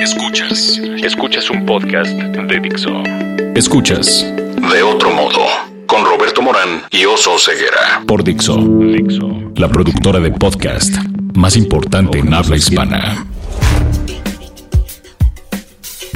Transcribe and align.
Escuchas. 0.00 0.80
Escuchas 1.04 1.48
un 1.50 1.64
podcast 1.64 2.10
de 2.10 2.60
Dixo. 2.60 2.90
Escuchas. 3.54 4.26
De 4.72 4.82
otro 4.82 5.10
modo. 5.12 5.38
Con 5.86 6.04
Roberto 6.04 6.42
Morán 6.42 6.82
y 6.90 7.04
Oso 7.04 7.38
Ceguera. 7.38 8.02
Por 8.08 8.24
Dixo. 8.24 8.56
Dixo. 8.56 9.52
La 9.54 9.68
productora 9.68 10.18
de 10.18 10.32
podcast 10.32 10.92
más 11.34 11.56
importante 11.56 12.18
en 12.18 12.34
habla 12.34 12.56
hispana. 12.56 13.24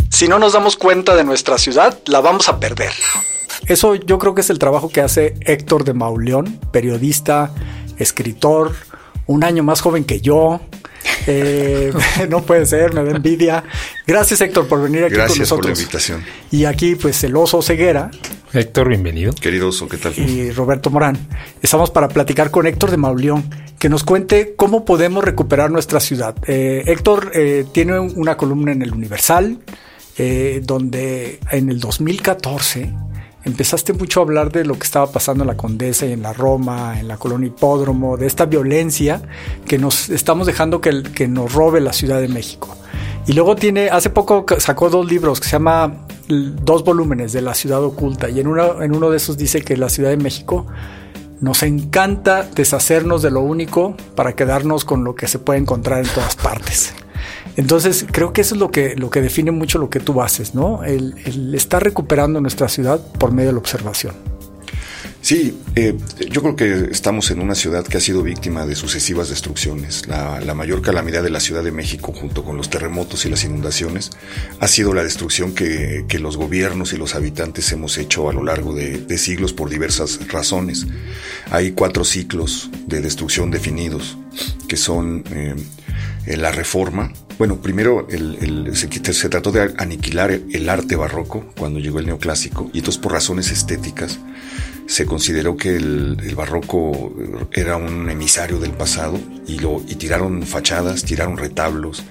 Si 0.09 0.27
no 0.27 0.41
nos 0.41 0.55
damos 0.55 0.77
cuenta 0.77 1.15
de 1.15 1.23
nuestra 1.23 1.57
ciudad, 1.57 1.97
la 2.07 2.21
vamos 2.21 2.49
a 2.49 2.59
perder. 2.59 2.93
Eso 3.67 3.95
yo 3.95 4.19
creo 4.19 4.35
que 4.35 4.41
es 4.41 4.51
el 4.51 4.59
trabajo 4.59 4.89
que 4.89 5.03
hace 5.03 5.37
Héctor 5.43 5.85
de 5.85 5.95
Mauleón, 5.95 6.59
periodista, 6.73 7.55
escritor, 7.97 8.75
un 9.27 9.45
año 9.45 9.63
más 9.63 9.83
joven 9.83 10.03
que 10.03 10.21
yo, 10.21 10.61
eh, 11.27 11.93
no 12.29 12.43
puede 12.43 12.67
ser, 12.67 12.93
me 12.95 13.05
da 13.05 13.13
envidia. 13.13 13.65
Gracias 14.07 14.41
Héctor 14.41 14.67
por 14.67 14.83
venir 14.83 15.05
aquí 15.05 15.15
Gracias 15.15 15.33
con 15.33 15.59
nosotros. 15.59 15.67
por 15.67 15.77
la 15.77 15.83
invitación. 15.83 16.25
Y 16.51 16.65
aquí 16.65 16.95
pues 16.95 17.23
el 17.25 17.37
oso 17.37 17.63
ceguera 17.63 18.11
Héctor, 18.53 18.89
bienvenido. 18.89 19.33
Querido 19.33 19.69
oso, 19.69 19.89
¿qué 19.89 19.97
tal? 19.97 20.13
y 20.19 20.51
Roberto 20.51 20.91
Morán. 20.91 21.17
Estamos 21.63 21.91
para 21.91 22.09
platicar 22.09 22.51
con 22.51 22.67
Héctor 22.67 22.91
de 22.91 22.97
Mauleón, 22.97 23.49
que 23.79 23.89
nos 23.89 24.03
cuente 24.03 24.55
cómo 24.57 24.85
podemos 24.85 25.23
recuperar 25.23 25.71
nuestra 25.71 26.01
ciudad. 26.01 26.35
Eh, 26.49 26.83
Héctor 26.87 27.31
eh, 27.33 27.65
tiene 27.73 28.01
una 28.01 28.37
columna 28.37 28.73
en 28.73 28.83
el 28.83 28.93
Universal, 28.93 29.59
eh, 30.19 30.61
donde 30.65 31.39
en 31.53 31.69
el 31.69 31.79
2014 31.79 32.93
empezaste 33.45 33.93
mucho 33.93 34.21
a 34.21 34.23
hablar 34.25 34.53
de 34.53 34.65
lo 34.65 34.75
que 34.75 34.85
estaba 34.85 35.11
pasando 35.11 35.45
en 35.45 35.49
la 35.49 35.57
Condesa 35.57 36.07
y 36.07 36.13
en 36.13 36.23
la 36.23 36.33
Roma, 36.33 36.99
en 36.99 37.09
la 37.09 37.17
colonia 37.17 37.49
Hipódromo, 37.49 38.17
de 38.17 38.27
esta 38.27 38.47
violencia 38.47 39.23
que 39.67 39.79
nos 39.79 40.09
estamos 40.11 40.47
dejando 40.47 40.81
que, 40.81 41.03
que 41.03 41.29
nos 41.29 41.53
robe 41.53 41.81
la 41.81 41.93
Ciudad 41.93 42.21
de 42.21 42.29
México. 42.29 42.77
Y 43.27 43.33
luego 43.33 43.57
tiene, 43.57 43.91
hace 43.91 44.11
poco 44.11 44.45
sacó 44.59 44.91
dos 44.91 45.07
libros 45.07 45.41
que 45.41 45.47
se 45.47 45.53
llama 45.53 46.07
dos 46.29 46.85
volúmenes 46.85 47.33
de 47.33 47.43
la 47.43 47.55
ciudad 47.55 47.83
oculta 47.83 48.31
y 48.31 48.41
en 48.41 48.47
uno, 48.47 48.83
en 48.83 48.95
uno 48.95 49.11
de 49.11 49.17
esos 49.17 49.37
dice 49.37 49.63
que 49.63 49.77
la 49.77 49.89
Ciudad 49.89 50.11
de 50.11 50.17
México 50.17 50.67
nos 51.41 51.63
encanta 51.63 52.43
deshacernos 52.43 53.23
de 53.23 53.31
lo 53.31 53.41
único 53.41 53.97
para 54.15 54.35
quedarnos 54.35 54.85
con 54.85 55.05
lo 55.05 55.15
que 55.15 55.27
se 55.27 55.39
puede 55.39 55.59
encontrar 55.59 56.05
en 56.05 56.13
todas 56.13 56.37
partes. 56.37 56.95
Entonces, 57.57 58.07
creo 58.11 58.33
que 58.33 58.41
eso 58.41 58.55
es 58.55 58.61
lo 58.61 58.71
que, 58.71 58.95
lo 58.97 59.11
que 59.11 59.21
define 59.21 59.51
mucho 59.51 59.79
lo 59.79 59.91
que 59.91 60.01
tú 60.01 60.23
haces, 60.23 60.55
¿no? 60.55 60.85
El, 60.85 61.15
el 61.25 61.55
estar 61.55 61.83
recuperando 61.83 62.41
nuestra 62.41 62.69
ciudad 62.69 63.01
por 63.19 63.33
medio 63.33 63.49
de 63.49 63.53
la 63.55 63.59
observación. 63.59 64.15
Sí, 65.23 65.61
eh, 65.77 65.99
yo 66.31 66.41
creo 66.41 66.57
que 66.57 66.91
estamos 66.91 67.31
en 67.31 67.41
una 67.41 67.55
ciudad 67.55 67.85
que 67.85 67.99
ha 67.99 68.01
sido 68.01 68.23
víctima 68.23 68.65
de 68.65 68.75
sucesivas 68.75 69.29
destrucciones. 69.29 70.07
La, 70.09 70.55
mayor 70.55 70.81
calamidad 70.81 71.23
de 71.23 71.31
la 71.31 71.41
Ciudad 71.41 71.63
de 71.63 71.73
México, 71.73 72.13
junto 72.13 72.43
con 72.43 72.57
los 72.57 72.71
terremotos 72.71 73.27
y 73.27 73.31
las 73.31 73.45
inundaciones, 73.45 74.11
ha 74.61 74.67
sido 74.67 74.95
la 74.95 75.05
destrucción 75.05 75.55
que, 75.55 76.07
que 76.09 76.19
los 76.19 76.37
gobiernos 76.37 76.93
y 76.95 76.97
los 76.97 77.15
habitantes 77.15 77.71
hemos 77.73 77.99
hecho 77.99 78.31
a 78.31 78.33
lo 78.33 78.43
largo 78.43 78.75
de, 78.75 78.99
de 78.99 79.19
siglos 79.19 79.53
por 79.53 79.69
diversas 79.69 80.27
razones. 80.29 80.87
Hay 81.51 81.73
cuatro 81.73 82.05
ciclos 82.05 82.71
de 82.87 83.03
destrucción 83.03 83.51
definidos, 83.51 84.17
que 84.69 84.77
son 84.79 85.25
eh, 85.31 85.55
la 86.37 86.51
reforma, 86.51 87.13
bueno, 87.41 87.57
primero 87.57 88.07
el, 88.11 88.67
el, 88.69 88.77
se, 88.77 89.15
se, 89.15 89.29
trató 89.31 89.51
de 89.51 89.73
aniquilar 89.79 90.31
el 90.31 90.69
arte 90.69 90.95
barroco 90.95 91.47
cuando 91.57 91.81
llegó 91.81 91.99
el 91.99 92.05
neoclásico 92.05 92.69
y 92.75 92.81
entonces 92.81 93.01
por 93.01 93.13
razones 93.13 93.51
estéticas 93.51 94.21
se 94.85 95.07
consideró 95.07 95.57
que 95.57 95.75
el, 95.75 96.19
el, 96.23 96.35
barroco 96.35 97.15
era 97.51 97.79
un 97.79 98.11
emisario 98.11 98.59
del 98.59 98.73
pasado 98.73 99.19
y, 99.47 99.59
lo, 99.59 99.83
y 99.89 99.95
tiraron 99.95 100.43
fachadas, 100.43 101.03
tiraron 101.03 101.39
retablos, 101.39 102.05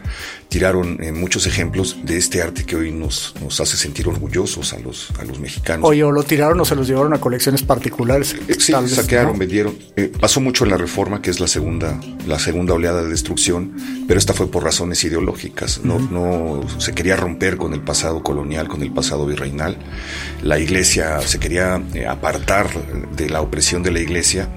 tiraron 0.50 0.98
eh, 1.02 1.12
muchos 1.12 1.46
ejemplos 1.46 1.98
de 2.04 2.18
este 2.18 2.42
arte 2.42 2.66
que 2.66 2.76
hoy 2.76 2.92
nos, 2.92 3.36
nos 3.40 3.62
hace 3.62 3.78
sentir 3.78 4.08
orgullosos 4.08 4.74
a 4.74 4.80
los, 4.80 5.12
a 5.20 5.24
los 5.24 5.40
mexicanos. 5.40 5.88
Oye, 5.88 6.04
o 6.04 6.12
lo 6.12 6.24
tiraron 6.24 6.60
o 6.60 6.66
se 6.66 6.76
los 6.76 6.88
llevaron 6.88 7.14
a 7.14 7.20
colecciones 7.20 7.62
particulares. 7.62 8.36
Eh, 8.48 8.56
sí, 8.60 8.74
vez, 8.74 8.96
saquearon, 8.96 9.34
¿no? 9.34 9.40
vendieron. 9.40 9.78
Eh, 9.96 10.12
pasó 10.20 10.42
mucho 10.42 10.64
en 10.66 10.72
la 10.72 10.78
reforma, 10.78 11.22
que 11.22 11.30
es 11.30 11.40
la 11.40 11.48
segunda, 11.48 12.00
la 12.28 12.40
segunda 12.40 12.74
oleada 12.74 13.04
de 13.04 13.10
destrucción, 13.10 13.76
pero 14.08 14.20
esta 14.20 14.34
fue 14.34 14.50
por 14.50 14.64
razones 14.64 15.04
ideológicas. 15.04 15.82
No, 15.84 15.98
uh 15.98 16.00
-huh. 16.00 16.10
no 16.64 16.80
se 16.80 16.94
quería 16.94 17.16
romper 17.16 17.58
con 17.58 17.74
el 17.76 17.82
pasado 17.82 18.24
colonial, 18.24 18.68
con 18.68 18.82
el 18.82 18.92
pasado 18.92 19.28
virreinal. 19.28 19.78
La 20.42 20.58
iglesia 20.58 21.22
se 21.22 21.40
quería 21.40 21.76
apartar 22.10 22.70
de 23.16 23.30
la 23.30 23.42
opresión 23.42 23.84
de 23.84 23.92
la 23.92 24.00
iglesia 24.00 24.50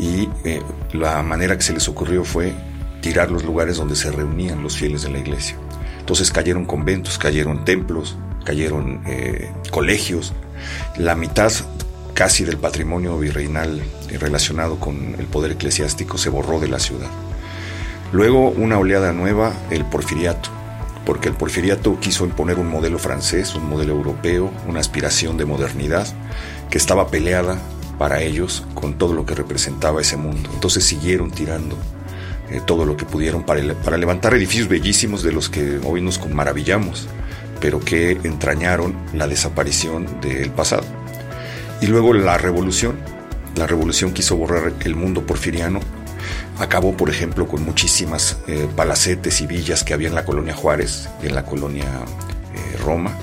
y 0.00 0.28
eh, 0.44 0.60
la 0.92 1.22
manera 1.22 1.56
que 1.56 1.62
se 1.62 1.72
les 1.72 1.88
ocurrió 1.88 2.24
fue 2.24 2.52
tirar 3.00 3.30
los 3.30 3.44
lugares 3.44 3.76
donde 3.76 3.96
se 3.96 4.10
reunían 4.10 4.62
los 4.62 4.76
fieles 4.76 5.02
de 5.02 5.10
la 5.10 5.18
iglesia. 5.18 5.56
Entonces 6.00 6.30
cayeron 6.30 6.64
conventos, 6.64 7.18
cayeron 7.18 7.64
templos, 7.64 8.16
cayeron 8.44 9.02
eh, 9.06 9.50
colegios. 9.70 10.32
La 10.96 11.14
mitad 11.14 11.52
casi 12.14 12.44
del 12.44 12.56
patrimonio 12.56 13.18
virreinal 13.18 13.80
relacionado 14.18 14.80
con 14.80 15.14
el 15.18 15.26
poder 15.26 15.52
eclesiástico 15.52 16.18
se 16.18 16.30
borró 16.30 16.58
de 16.58 16.68
la 16.68 16.78
ciudad. 16.78 17.10
Luego 18.10 18.48
una 18.48 18.78
oleada 18.78 19.12
nueva, 19.12 19.52
el 19.70 19.84
porfiriato, 19.84 20.48
porque 21.04 21.28
el 21.28 21.34
porfiriato 21.34 22.00
quiso 22.00 22.24
imponer 22.24 22.58
un 22.58 22.68
modelo 22.68 22.98
francés, 22.98 23.54
un 23.54 23.68
modelo 23.68 23.92
europeo, 23.92 24.50
una 24.66 24.80
aspiración 24.80 25.36
de 25.36 25.44
modernidad 25.44 26.06
que 26.70 26.78
estaba 26.78 27.08
peleada 27.08 27.58
para 27.98 28.22
ellos 28.22 28.64
con 28.74 28.94
todo 28.94 29.12
lo 29.12 29.26
que 29.26 29.34
representaba 29.34 30.00
ese 30.00 30.16
mundo. 30.16 30.48
Entonces 30.54 30.84
siguieron 30.84 31.30
tirando 31.30 31.76
eh, 32.50 32.60
todo 32.64 32.86
lo 32.86 32.96
que 32.96 33.04
pudieron 33.04 33.44
para, 33.44 33.74
para, 33.74 33.98
levantar 33.98 34.34
edificios 34.34 34.68
bellísimos 34.68 35.22
de 35.22 35.32
los 35.32 35.48
que 35.50 35.78
hoy 35.84 36.00
nos 36.00 36.24
maravillamos, 36.28 37.06
pero 37.60 37.80
que 37.80 38.12
entrañaron 38.22 38.96
la 39.12 39.26
desaparición 39.26 40.20
del 40.20 40.50
pasado. 40.50 40.84
Y 41.80 41.86
luego 41.86 42.14
la 42.14 42.38
revolución. 42.38 42.96
La 43.54 43.66
revolución 43.66 44.12
quiso 44.12 44.36
borrar 44.36 44.72
el 44.84 44.94
mundo 44.94 45.26
porfiriano. 45.26 45.80
Acabó, 46.58 46.96
por 46.96 47.10
ejemplo, 47.10 47.46
con 47.46 47.64
muchísimas 47.64 48.38
eh, 48.46 48.68
palacetes 48.74 49.40
y 49.40 49.46
villas 49.46 49.84
que 49.84 49.94
había 49.94 50.08
en 50.08 50.14
la 50.14 50.24
colonia 50.24 50.54
Juárez 50.54 51.08
y 51.22 51.26
en 51.26 51.34
la 51.34 51.44
colonia 51.44 51.84
eh, 51.84 52.76
Roma. 52.84 53.16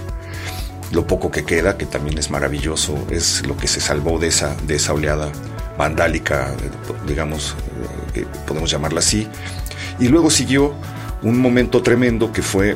Lo 0.92 1.08
poco 1.08 1.32
que 1.32 1.44
queda, 1.44 1.78
que 1.78 1.86
también 1.86 2.18
es 2.18 2.30
maravilloso, 2.30 2.96
es 3.10 3.46
lo 3.48 3.58
que 3.58 3.68
se 3.68 3.82
salvó 3.82 4.20
de 4.20 4.28
esa, 4.28 4.56
de 4.68 4.76
esa 4.76 4.94
oleada 4.94 5.32
vandálica, 5.78 6.54
digamos, 7.08 7.56
eh, 8.14 8.26
podemos 8.48 8.70
llamarla 8.70 9.00
así. 9.00 9.28
Y 10.00 10.08
luego 10.08 10.30
siguió 10.30 10.74
un 11.22 11.40
momento 11.40 11.82
tremendo 11.82 12.32
que 12.32 12.42
fue 12.42 12.76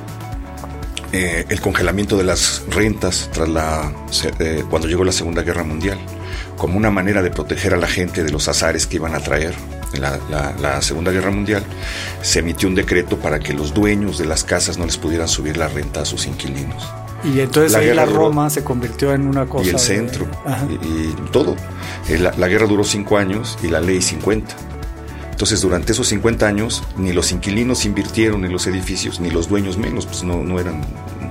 eh, 1.12 1.46
el 1.50 1.60
congelamiento 1.60 2.18
de 2.18 2.24
las 2.24 2.64
rentas 2.70 3.30
tras 3.34 3.50
la, 3.50 3.92
eh, 4.40 4.64
cuando 4.70 4.88
llegó 4.88 5.04
la 5.04 5.12
Segunda 5.12 5.42
Guerra 5.42 5.64
Mundial, 5.64 5.98
como 6.58 6.78
una 6.78 6.92
manera 6.92 7.22
de 7.22 7.32
proteger 7.32 7.74
a 7.74 7.78
la 7.78 7.88
gente 7.88 8.24
de 8.24 8.32
los 8.32 8.48
azares 8.48 8.86
que 8.86 8.98
iban 8.98 9.16
a 9.16 9.20
traer. 9.20 9.56
La, 10.00 10.20
la, 10.30 10.54
la, 10.62 10.81
Segunda 10.84 11.12
Guerra 11.12 11.31
Mundial 11.31 11.64
se 12.22 12.40
emitió 12.40 12.70
un 12.70 12.76
decreto 12.76 13.18
para 13.18 13.40
que 13.40 13.54
los 13.54 13.74
dueños 13.74 14.20
de 14.20 14.26
las 14.26 14.44
casas 14.44 14.78
no 14.78 14.86
les 14.86 14.98
pudieran 14.98 15.28
subir 15.28 15.58
la 15.58 15.68
renta 15.68 16.02
a 16.02 16.06
sus 16.06 16.28
inquilinos. 16.28 16.88
Y 17.24 17.40
entonces 17.40 17.74
la 17.74 17.80
ahí 17.80 17.94
la 17.94 18.06
Roma 18.06 18.44
duró, 18.44 18.50
se 18.50 18.63
convirtió 18.63 19.13
en 19.13 19.28
una 19.28 19.46
cosa. 19.46 19.66
Y 19.66 19.69
el 19.69 19.80
centro, 19.80 20.25
de... 20.25 20.74
y, 20.74 20.75
y, 20.88 21.16
todo. 21.31 21.56
Eh, 22.07 22.18
la, 22.18 22.31
la, 22.38 22.47
guerra 22.47 22.66
duró 22.66 22.84
cinco 22.84 23.18
años 23.18 23.57
y 23.62 23.68
la 23.68 23.80
ley 23.80 24.02
50. 24.02 24.56
Entonces, 25.40 25.62
durante 25.62 25.94
esos 25.94 26.07
50 26.09 26.46
años, 26.46 26.84
ni 26.97 27.13
los 27.13 27.31
inquilinos 27.31 27.85
invirtieron 27.85 28.44
en 28.44 28.52
los 28.52 28.68
edificios, 28.68 29.22
ni 29.22 29.30
los 29.30 29.47
dueños 29.47 29.78
menos, 29.78 30.06
pues 30.06 30.22
no, 30.22 30.44
no 30.44 30.59
eran, 30.59 30.81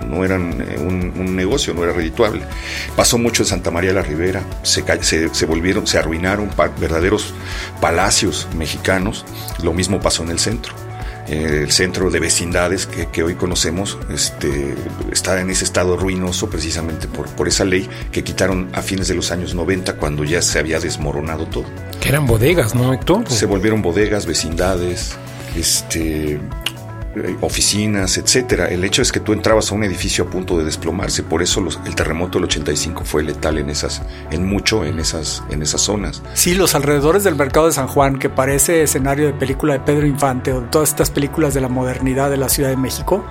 no 0.08 0.24
eran 0.24 0.62
eh, 0.62 0.78
un, 0.78 1.12
un, 1.14 1.36
negocio, 1.36 1.74
no 1.74 1.84
era 1.84 1.92
redituable. 1.92 2.40
Pasó 2.96 3.18
mucho 3.18 3.42
en 3.42 3.48
Santa 3.48 3.70
María 3.70 3.92
la 3.92 4.00
Ribera, 4.00 4.42
se, 4.62 4.82
se, 5.02 5.34
se 5.34 5.46
volvieron, 5.46 5.86
se 5.86 5.98
arruinaron 5.98 6.48
pa 6.48 6.68
verdaderos 6.68 7.34
palacios 7.82 8.48
mexicanos, 8.56 9.26
lo 9.62 9.74
mismo 9.74 10.00
pasó 10.00 10.22
en 10.22 10.30
el 10.30 10.38
centro 10.38 10.87
el 11.28 11.70
centro 11.70 12.10
de 12.10 12.20
vecindades 12.20 12.86
que, 12.86 13.06
que, 13.06 13.22
hoy 13.22 13.34
conocemos 13.34 13.98
este, 14.10 14.74
está 15.12 15.40
en 15.40 15.50
ese 15.50 15.64
estado 15.64 15.96
ruinoso 15.96 16.48
precisamente 16.48 17.06
por, 17.06 17.28
por 17.28 17.48
esa 17.48 17.64
ley 17.64 17.88
que 18.10 18.24
quitaron 18.24 18.70
a 18.72 18.82
fines 18.82 19.08
de 19.08 19.14
los 19.14 19.30
años 19.30 19.54
90 19.54 19.96
cuando 19.96 20.24
ya 20.24 20.40
se 20.42 20.58
había 20.58 20.80
desmoronado 20.80 21.46
todo. 21.46 21.66
Que 22.00 22.08
eran 22.08 22.26
bodegas, 22.26 22.74
¿no, 22.74 22.92
Héctor? 22.92 23.28
Se 23.30 23.46
volvieron 23.46 23.82
bodegas, 23.82 24.26
vecindades, 24.26 25.16
este, 25.56 26.40
oficinas, 27.40 28.18
etcétera. 28.18 28.66
El 28.68 28.84
hecho 28.84 29.02
es 29.02 29.12
que 29.12 29.20
tú 29.20 29.32
entrabas 29.32 29.72
a 29.72 29.74
un 29.74 29.84
edificio 29.84 30.24
a 30.24 30.30
punto 30.30 30.58
de 30.58 30.64
desplomarse, 30.64 31.22
por 31.22 31.42
eso 31.42 31.60
los, 31.60 31.80
el 31.86 31.94
terremoto 31.94 32.38
del 32.38 32.44
85 32.44 33.04
fue 33.04 33.22
letal 33.22 33.58
en 33.58 33.70
esas, 33.70 34.02
en 34.30 34.46
mucho 34.46 34.84
en 34.84 34.98
esas, 34.98 35.42
en 35.50 35.62
esas 35.62 35.80
zonas. 35.80 36.22
Sí, 36.34 36.54
los 36.54 36.74
alrededores 36.74 37.24
del 37.24 37.36
mercado 37.36 37.66
de 37.66 37.72
San 37.72 37.88
Juan, 37.88 38.18
que 38.18 38.28
parece 38.28 38.82
escenario 38.82 39.26
de 39.26 39.32
película 39.32 39.74
de 39.74 39.80
Pedro 39.80 40.06
Infante 40.06 40.52
o 40.52 40.60
de 40.60 40.68
todas 40.68 40.90
estas 40.90 41.10
películas 41.10 41.54
de 41.54 41.60
la 41.60 41.68
modernidad 41.68 42.30
de 42.30 42.36
la 42.36 42.48
Ciudad 42.48 42.70
de 42.70 42.76
México, 42.76 43.24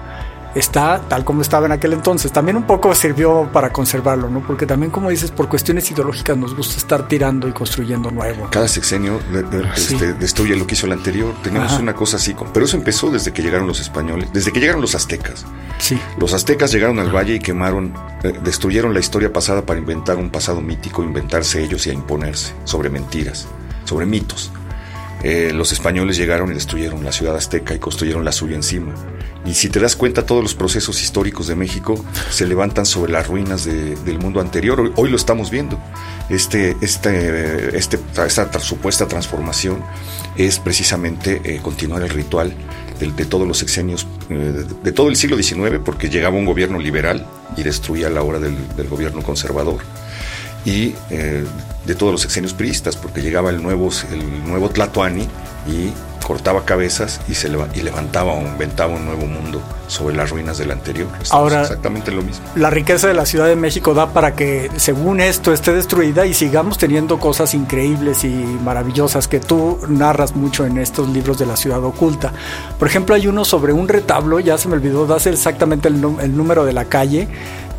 está 0.57 1.01
tal 1.07 1.23
como 1.23 1.41
estaba 1.41 1.65
en 1.65 1.71
aquel 1.71 1.93
entonces. 1.93 2.31
También 2.31 2.57
un 2.57 2.63
poco 2.63 2.93
sirvió 2.95 3.49
para 3.51 3.71
conservarlo, 3.71 4.29
¿no? 4.29 4.41
Porque 4.41 4.65
también, 4.65 4.91
como 4.91 5.09
dices, 5.09 5.31
por 5.31 5.47
cuestiones 5.47 5.89
ideológicas 5.91 6.37
nos 6.37 6.55
gusta 6.55 6.77
estar 6.77 7.07
tirando 7.07 7.47
y 7.47 7.51
construyendo 7.51 8.11
nuevo. 8.11 8.49
Cada 8.51 8.67
sexenio 8.67 9.19
ah, 9.33 9.73
este, 9.75 10.13
destruye 10.13 10.55
lo 10.55 10.65
que 10.67 10.75
hizo 10.75 10.85
el 10.85 10.93
anterior. 10.93 11.33
Tenemos 11.43 11.79
una 11.79 11.93
cosa 11.93 12.17
así, 12.17 12.35
pero 12.53 12.65
eso 12.65 12.77
empezó 12.77 13.11
desde 13.11 13.31
que 13.33 13.41
llegaron 13.41 13.67
los 13.67 13.79
españoles, 13.79 14.29
desde 14.33 14.51
que 14.51 14.59
llegaron 14.59 14.81
los 14.81 14.95
aztecas. 14.95 15.45
Sí. 15.79 15.99
Los 16.19 16.33
aztecas 16.33 16.71
llegaron 16.71 16.99
al 16.99 17.15
valle 17.15 17.35
y 17.35 17.39
quemaron, 17.39 17.93
eh, 18.23 18.33
destruyeron 18.43 18.93
la 18.93 18.99
historia 18.99 19.31
pasada 19.31 19.65
para 19.65 19.79
inventar 19.79 20.17
un 20.17 20.29
pasado 20.29 20.61
mítico, 20.61 21.03
inventarse 21.03 21.63
ellos 21.63 21.85
y 21.87 21.91
a 21.91 21.93
imponerse 21.93 22.53
sobre 22.63 22.89
mentiras, 22.89 23.47
sobre 23.85 24.05
mitos. 24.05 24.51
Eh, 25.23 25.51
los 25.53 25.71
españoles 25.71 26.17
llegaron 26.17 26.51
y 26.51 26.53
destruyeron 26.53 27.03
la 27.03 27.11
ciudad 27.11 27.35
azteca 27.35 27.73
y 27.73 27.79
construyeron 27.79 28.23
la 28.23 28.31
suya 28.31 28.55
encima. 28.55 28.93
Y 29.47 29.53
si 29.53 29.69
te 29.69 29.79
das 29.79 29.95
cuenta, 29.95 30.25
todos 30.25 30.43
los 30.43 30.55
procesos 30.55 31.01
históricos 31.01 31.47
de 31.47 31.55
México 31.55 32.03
se 32.29 32.45
levantan 32.45 32.85
sobre 32.85 33.13
las 33.13 33.27
ruinas 33.27 33.63
del 33.63 34.19
mundo 34.19 34.41
anterior. 34.41 34.91
Hoy, 34.95 35.09
lo 35.09 35.15
estamos 35.15 35.49
viendo. 35.49 35.79
Este, 36.29 36.75
este, 36.81 37.77
este, 37.77 37.97
esta 38.25 38.59
supuesta 38.59 39.07
transformación 39.07 39.81
es 40.35 40.59
precisamente 40.59 41.41
eh, 41.45 41.61
continuar 41.63 42.03
el 42.03 42.09
ritual 42.09 42.53
de, 42.99 43.25
todos 43.25 43.47
los 43.47 43.57
sexenios, 43.57 44.05
eh, 44.29 44.65
de, 44.83 44.91
todo 44.91 45.07
el 45.07 45.15
siglo 45.15 45.41
XIX, 45.41 45.79
porque 45.83 46.09
llegaba 46.09 46.35
un 46.35 46.45
gobierno 46.45 46.77
liberal 46.77 47.25
y 47.55 47.63
destruía 47.63 48.09
la 48.09 48.23
obra 48.23 48.39
del, 48.39 48.57
gobierno 48.89 49.21
conservador. 49.21 49.79
Y 50.65 50.93
eh, 51.09 51.45
de 51.85 51.95
todos 51.95 52.11
los 52.11 52.21
sexenios 52.21 52.53
priistas, 52.53 52.97
porque 52.97 53.21
llegaba 53.21 53.49
el 53.49 53.63
nuevo, 53.63 53.89
el 54.11 54.45
nuevo 54.45 54.69
Tlatoani 54.69 55.21
y 55.21 55.93
cortaba 56.27 56.65
cabezas 56.65 57.21
y 57.29 57.35
se 57.35 57.47
y 57.47 57.81
levantaba 57.83 58.33
o 58.33 58.41
inventaba 58.41 58.93
un 58.93 59.05
nuevo 59.05 59.25
mundo 59.25 59.61
sobre 59.87 60.13
las 60.13 60.29
ruinas 60.29 60.57
del 60.57 60.71
anterior. 60.71 61.07
Ahora, 61.29 61.61
exactamente 61.61 62.11
lo 62.11 62.21
mismo. 62.21 62.45
La 62.57 62.69
riqueza 62.69 63.07
de 63.07 63.13
la 63.13 63.25
Ciudad 63.25 63.47
de 63.47 63.55
México 63.55 63.93
da 63.93 64.11
para 64.11 64.35
que, 64.35 64.69
según 64.75 65.21
esto, 65.21 65.53
esté 65.53 65.71
destruida 65.71 66.25
y 66.25 66.33
sigamos 66.33 66.77
teniendo 66.77 67.17
cosas 67.17 67.53
increíbles 67.53 68.25
y 68.25 68.27
maravillosas 68.27 69.29
que 69.29 69.39
tú 69.39 69.79
narras 69.87 70.35
mucho 70.35 70.65
en 70.65 70.77
estos 70.79 71.07
libros 71.07 71.39
de 71.39 71.45
la 71.45 71.55
ciudad 71.55 71.81
oculta. 71.81 72.33
Por 72.77 72.89
ejemplo, 72.89 73.15
hay 73.15 73.27
uno 73.27 73.45
sobre 73.45 73.71
un 73.71 73.87
retablo, 73.87 74.41
ya 74.41 74.57
se 74.57 74.67
me 74.67 74.73
olvidó, 74.73 75.05
das 75.05 75.27
exactamente 75.27 75.87
el, 75.87 75.95
el 76.21 76.35
número 76.35 76.65
de 76.65 76.73
la 76.73 76.83
calle 76.83 77.29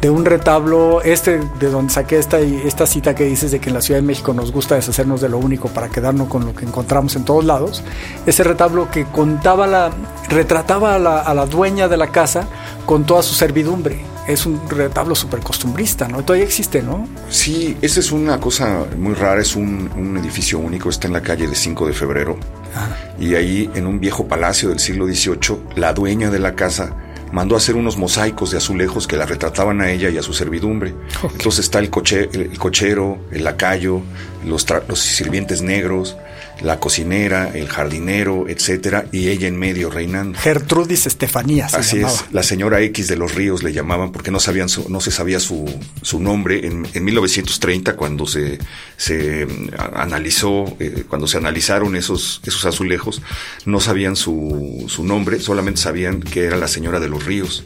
de 0.01 0.11
un 0.11 0.25
retablo, 0.25 1.03
este 1.03 1.41
de 1.59 1.71
donde 1.71 1.93
saqué 1.93 2.19
esta, 2.19 2.39
esta 2.39 2.87
cita 2.87 3.15
que 3.15 3.25
dices 3.25 3.51
de 3.51 3.61
que 3.61 3.71
en 3.71 3.75
la 3.75 3.83
Ciudad 3.83 4.01
de 4.01 4.07
México 4.07 4.33
nos 4.33 4.53
gusta 4.53 4.77
deshacernos 4.77 5.21
de 5.21 5.29
lo 5.29 5.39
único 5.39 5.69
para 5.69 5.89
quedarnos 5.89 6.29
con 6.29 6.45
lo 6.45 6.55
que 6.55 6.65
encontramos 6.65 7.17
en 7.17 7.25
todos 7.25 7.45
lados, 7.45 7.83
ese 8.25 8.45
retablo 8.45 8.91
que 8.91 9.05
contaba 9.07 9.67
la, 9.67 9.91
retrataba 10.29 10.95
a 10.95 10.99
la, 10.99 11.19
a 11.19 11.35
la 11.35 11.47
dueña 11.47 11.89
de 11.89 11.97
la 11.97 12.09
casa 12.09 12.47
con 12.87 13.05
toda 13.05 13.23
su 13.23 13.35
servidumbre. 13.35 14.01
Es 14.29 14.45
un 14.45 14.61
retablo 14.69 15.15
súper 15.15 15.41
costumbrista, 15.41 16.07
¿no? 16.07 16.23
Todavía 16.23 16.45
existe, 16.45 16.83
¿no? 16.83 17.09
Sí, 17.31 17.79
esa 17.81 18.01
es 18.01 18.13
una 18.13 18.39
cosa 18.39 18.85
muy 18.99 19.15
rara, 19.15 19.41
es 19.41 19.57
un, 19.57 19.91
un 19.97 20.19
edificio 20.19 20.59
único, 20.59 20.91
está 20.91 21.07
en 21.07 21.15
la 21.15 21.23
calle 21.23 21.49
de 21.49 21.55
5 21.55 21.87
de 21.87 21.93
febrero. 21.95 22.39
Ah. 22.77 22.95
Y 23.19 23.35
ahí, 23.35 23.71
en 23.75 23.87
un 23.87 23.99
viejo 23.99 24.29
palacio 24.29 24.69
del 24.69 24.81
siglo 24.81 25.07
XVIII, 25.07 25.61
la 25.77 25.95
dueña 25.95 26.31
de 26.31 26.39
la 26.41 26.55
casa 26.55 26.95
mandó 27.33 27.55
a 27.55 27.59
hacer 27.59 27.77
unos 27.77 27.97
mosaicos 27.97 28.51
de 28.51 28.59
azulejos 28.59 29.07
que 29.07 29.17
la 29.17 29.27
retrataban 29.27 29.81
a 29.81 29.91
ella 29.91 30.11
y 30.11 30.19
a 30.19 30.23
su 30.23 30.33
servidumbre. 30.33 30.95
Entonces 31.23 31.65
está 31.65 31.79
el, 31.79 31.91
coche, 31.91 32.29
el, 32.33 32.59
cochero, 32.59 33.19
el 33.31 33.45
lacayo, 33.45 34.03
los, 34.45 34.67
los 34.89 34.99
sirvientes 34.99 35.63
negros, 35.63 36.17
la 36.61 36.81
cocinera, 36.81 37.51
el 37.55 37.69
jardinero, 37.69 38.49
etcétera, 38.49 39.07
y 39.13 39.29
ella 39.29 39.49
en 39.49 39.59
medio 39.59 39.91
reinando. 39.91 40.39
Gertrudis 40.39 41.07
Estefanía. 41.07 41.67
Así 41.67 42.01
es, 42.01 42.25
la 42.33 42.43
señora 42.43 42.81
X 42.81 43.09
de 43.09 43.17
los 43.17 43.35
Ríos 43.35 43.63
le 43.63 43.73
llamaban 43.73 44.13
porque 44.13 44.31
no 44.31 44.41
sabían 44.41 44.69
no 44.89 45.01
se 45.01 45.11
sabía 45.11 45.41
su, 45.41 45.67
su 46.03 46.21
nombre. 46.21 46.67
En, 46.67 46.87
en, 46.93 47.05
1930, 47.05 47.97
cuando 47.97 48.27
se, 48.27 48.59
se 48.97 49.47
analizó, 49.95 50.77
eh, 50.79 51.05
cuando 51.09 51.27
se 51.27 51.39
analizaron 51.39 51.97
esos, 51.97 52.41
esos 52.45 52.65
azulejos, 52.67 53.23
no 53.65 53.81
sabían 53.81 54.17
su, 54.17 54.85
su 54.89 55.05
nombre, 55.05 55.41
solamente 55.41 55.81
sabían 55.81 56.21
que 56.21 56.45
era 56.45 56.57
la 56.57 56.69
señora 56.69 57.01
de 57.01 57.09
los 57.09 57.25
Ríos. 57.25 57.65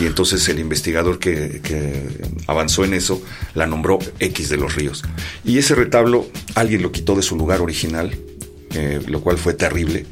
Y 0.00 0.06
entonces 0.06 0.48
el 0.48 0.58
investigador 0.58 1.18
que, 1.18 1.60
que, 1.62 2.08
avanzó 2.46 2.84
en 2.84 2.94
eso 2.94 3.22
la 3.54 3.66
nombró 3.66 3.98
X 4.18 4.48
de 4.48 4.56
los 4.56 4.74
Ríos. 4.74 5.02
Y 5.44 5.58
ese 5.58 5.74
retablo 5.74 6.26
alguien 6.54 6.82
lo 6.82 6.90
quitó 6.90 7.14
de 7.14 7.22
su 7.22 7.36
lugar 7.36 7.60
original 7.60 8.16
eh, 8.74 9.00
lo 9.06 9.20
cual 9.20 9.38
fue 9.38 9.54
terrible, 9.54 10.04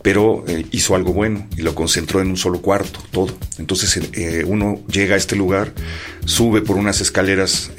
pero 0.00 0.42
eh, 0.48 0.64
hizo 0.70 0.94
algo 0.94 1.12
bueno 1.12 1.46
y 1.56 1.62
lo 1.62 1.74
concentró 1.74 2.22
en 2.22 2.28
un 2.28 2.36
solo 2.36 2.62
cuarto, 2.62 3.00
todo. 3.10 3.36
Entonces 3.58 4.00
eh, 4.14 4.42
uno 4.46 4.80
llega 4.90 5.14
a 5.14 5.18
este 5.18 5.36
lugar, 5.36 5.72
sube 6.24 6.62
por 6.62 6.76
unas 6.76 7.00
escaleras 7.02 7.70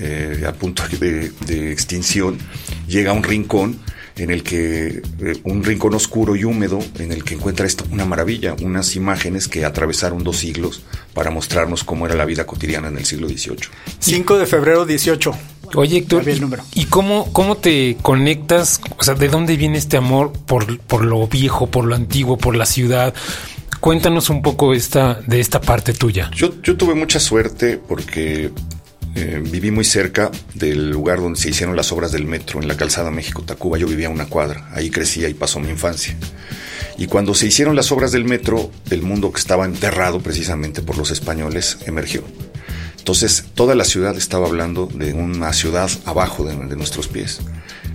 a 0.46 0.54
punto 0.54 0.84
de, 1.00 1.72
extinción, 1.72 2.38
llega 2.88 3.12
a 3.12 3.14
un 3.14 3.24
rincón 3.24 3.80
en 4.16 4.30
el 4.30 4.44
que 4.44 5.02
un 5.44 5.64
rincón 5.64 5.94
oscuro 5.94 6.36
y 6.36 6.44
húmedo 6.44 6.80
en 7.00 7.12
el 7.12 7.24
que 7.24 7.36
encuentra 7.36 7.66
esto 7.66 7.86
una 7.92 8.06
maravilla, 8.06 8.56
unas 8.62 8.96
imágenes 8.96 9.48
que 9.48 9.66
atravesaron 9.66 10.24
dos 10.24 10.38
siglos 10.38 10.84
para 11.14 11.32
mostrarnos 11.32 11.84
cómo 11.84 12.06
era 12.06 12.16
la 12.16 12.26
vida 12.26 12.46
cotidiana 12.46 12.88
en 12.90 12.98
el 12.98 13.06
siglo 13.06 13.28
XVIII. 13.28 13.70
5 14.00 14.38
de 14.38 14.46
febrero 14.46 14.86
18. 14.86 15.36
Oye, 15.76 15.98
Héctor, 15.98 16.24
¿y, 16.74 16.86
cómo, 16.86 17.32
cómo 17.34 17.58
te 17.58 17.98
conectas? 18.02 18.82
O 18.98 19.04
sea, 19.04 19.16
¿de 19.16 19.28
dónde 19.28 19.58
viene 19.58 19.78
este 19.78 19.98
amor 19.98 20.32
por, 20.32 20.80
por 20.80 21.04
lo 21.06 21.28
viejo, 21.28 21.68
por 21.68 21.86
lo 21.86 21.96
antiguo, 21.96 22.38
por 22.38 22.56
la 22.56 22.66
ciudad? 22.66 23.14
Cuéntanos 23.80 24.30
un 24.30 24.42
poco 24.42 24.74
esta, 24.74 25.22
de 25.28 25.40
esta 25.40 25.62
parte 25.62 25.94
tuya. 25.94 26.32
Yo, 26.36 26.62
yo 26.62 26.78
tuve 26.78 26.96
mucha 26.96 27.20
suerte 27.20 27.78
porque 27.78 28.52
eh, 29.16 29.42
viví 29.44 29.72
muy 29.72 29.84
cerca 29.84 30.30
del 30.54 30.92
lugar 30.92 31.20
donde 31.20 31.40
se 31.40 31.50
hicieron 31.50 31.76
las 31.76 31.92
obras 31.92 32.12
del 32.12 32.26
metro, 32.26 32.62
en 32.62 32.68
la 32.68 32.78
calzada 32.78 33.10
México-Tacuba. 33.10 33.78
Yo 33.78 33.88
vivía 33.88 34.08
a 34.08 34.12
una 34.12 34.26
cuadra, 34.26 34.70
ahí 34.74 34.90
crecía 34.90 35.28
y 35.28 35.34
pasó 35.34 35.60
mi 35.60 35.70
infancia. 35.70 36.16
Y 37.00 37.08
cuando 37.08 37.34
se 37.34 37.48
hicieron 37.48 37.76
las 37.76 37.92
obras 37.92 38.12
del 38.12 38.26
metro, 38.26 38.72
el 38.90 39.02
mundo 39.02 39.32
que 39.32 39.40
estaba 39.40 39.66
enterrado 39.66 40.20
precisamente 40.20 40.82
por 40.82 40.98
los 40.98 41.12
españoles 41.12 41.78
emergió. 41.86 42.24
Entonces, 43.08 43.46
toda 43.54 43.74
la 43.74 43.86
ciudad 43.86 44.18
estaba 44.18 44.48
hablando 44.48 44.86
de 44.86 45.14
una 45.14 45.54
ciudad 45.54 45.90
abajo 46.04 46.44
de, 46.44 46.76
nuestros 46.76 47.08
pies, 47.08 47.40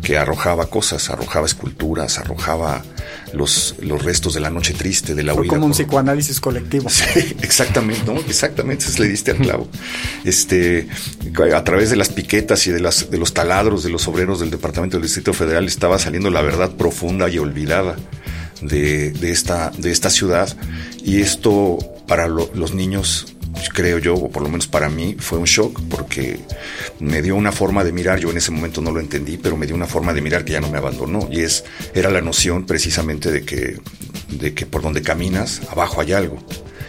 que 0.02 0.16
arrojaba 0.16 0.70
cosas, 0.70 1.10
arrojaba 1.10 1.44
esculturas, 1.44 2.18
arrojaba 2.18 2.82
los, 3.34 3.74
los 3.82 4.02
restos 4.02 4.32
de 4.32 4.40
la 4.40 4.48
noche 4.48 4.72
triste, 4.72 5.14
de 5.14 5.22
la 5.22 5.34
Fue 5.34 5.46
como 5.46 5.66
un 5.66 5.72
psicoanálisis 5.72 6.40
colectivo. 6.40 6.88
Sí, 6.88 7.36
exactamente, 7.42 8.10
¿no? 8.10 8.20
Exactamente, 8.20 8.86
le 8.98 9.06
diste 9.06 9.32
al 9.32 9.36
clavo. 9.36 9.68
Este, 10.24 10.88
a 11.54 11.62
través 11.62 11.90
de 11.90 11.96
las 11.96 12.08
piquetas 12.08 12.66
y 12.66 12.70
de, 12.70 12.80
las, 12.80 13.10
de 13.10 13.18
los 13.18 13.34
taladros 13.34 13.82
de 13.82 13.90
los 13.90 14.08
obreros 14.08 14.40
del 14.40 14.50
Departamento 14.50 14.96
del 14.96 15.02
Distrito 15.02 15.34
Federal 15.34 15.66
estaba 15.66 15.98
saliendo 15.98 16.30
la 16.30 16.40
verdad 16.40 16.70
profunda 16.70 17.28
y 17.28 17.36
olvidada 17.36 17.96
de, 18.62 19.10
de 19.10 19.30
esta, 19.30 19.72
de 19.76 19.90
esta 19.90 20.08
ciudad. 20.08 20.56
Y 21.04 21.20
esto 21.20 21.76
para 22.06 22.28
los 22.28 22.72
niños 22.72 23.26
creo 23.72 23.98
yo, 23.98 24.14
o 24.14 24.30
por 24.30 24.42
lo 24.42 24.48
menos 24.48 24.66
para 24.66 24.88
mí, 24.88 25.16
fue 25.18 25.38
un 25.38 25.44
shock 25.44 25.80
porque 25.88 26.40
me 27.00 27.22
dio 27.22 27.36
una 27.36 27.52
forma 27.52 27.84
de 27.84 27.92
mirar, 27.92 28.18
yo 28.18 28.30
en 28.30 28.36
ese 28.36 28.50
momento 28.50 28.80
no 28.80 28.90
lo 28.90 29.00
entendí, 29.00 29.36
pero 29.36 29.56
me 29.56 29.66
dio 29.66 29.74
una 29.74 29.86
forma 29.86 30.12
de 30.12 30.20
mirar 30.20 30.44
que 30.44 30.52
ya 30.52 30.60
no 30.60 30.70
me 30.70 30.78
abandonó. 30.78 31.28
Y 31.30 31.40
es, 31.40 31.64
era 31.94 32.10
la 32.10 32.20
noción 32.20 32.66
precisamente 32.66 33.30
de 33.30 33.42
que, 33.44 33.78
de 34.30 34.54
que 34.54 34.66
por 34.66 34.82
donde 34.82 35.02
caminas, 35.02 35.62
abajo 35.70 36.00
hay 36.00 36.12
algo. 36.12 36.38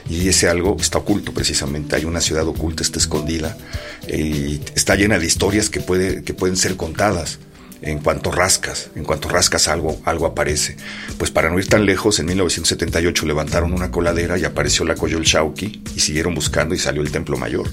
Y 0.10 0.28
ese 0.28 0.50
algo 0.50 0.76
está 0.80 0.98
oculto 0.98 1.34
precisamente, 1.34 1.96
hay 1.96 2.06
una 2.06 2.20
ciudad 2.20 2.46
oculta, 2.48 2.84
está 2.84 3.00
escondida 3.00 3.58
y 4.08 4.60
está 4.76 4.96
llena 4.96 5.18
de 5.18 5.26
historias 5.26 5.70
que, 5.70 5.80
que 6.24 6.34
pueden 6.34 6.58
ser 6.58 6.76
contadas 6.76 7.40
en 7.84 8.00
cuanto 8.00 8.32
rascas, 8.32 8.90
en 8.96 9.04
cuanto 9.04 9.30
rascas 9.30 9.68
algo, 9.68 10.00
algo 10.06 10.26
aparece. 10.26 10.78
Pues 11.18 11.32
para 11.32 11.50
no 11.50 11.60
ir 11.60 11.68
tan 11.68 11.86
lejos, 11.86 12.20
en 12.20 12.28
1978 12.28 13.26
levantaron 13.26 13.74
una 13.74 13.92
coladera 13.92 14.38
y 14.38 14.46
apareció 14.46 14.86
la 14.86 14.96
Coyol 14.96 15.24
Chauqui 15.24 15.84
y 15.96 16.00
siguieron 16.00 16.34
buscando 16.34 16.74
y 16.76 16.80
salió 16.80 17.02
el 17.02 17.12
Templo 17.12 17.38
Mayor. 17.38 17.70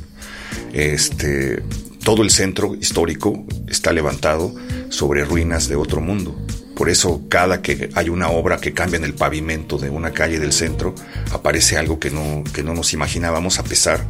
Este, 0.72 1.62
todo 2.04 2.22
el 2.22 2.30
centro 2.30 2.74
histórico 2.74 3.44
está 3.68 3.92
levantado 3.92 4.54
sobre 4.88 5.24
ruinas 5.24 5.68
de 5.68 5.76
otro 5.76 6.00
mundo. 6.00 6.36
Por 6.74 6.88
eso 6.88 7.22
cada 7.28 7.60
que 7.60 7.90
hay 7.94 8.08
una 8.08 8.30
obra 8.30 8.58
que 8.58 8.72
cambia 8.72 8.96
en 8.96 9.04
el 9.04 9.12
pavimento 9.12 9.76
de 9.76 9.90
una 9.90 10.12
calle 10.12 10.38
del 10.38 10.52
centro, 10.52 10.94
aparece 11.30 11.76
algo 11.76 12.00
que 12.00 12.10
no, 12.10 12.42
que 12.54 12.62
no 12.62 12.72
nos 12.72 12.94
imaginábamos 12.94 13.58
a 13.58 13.64
pesar 13.64 14.00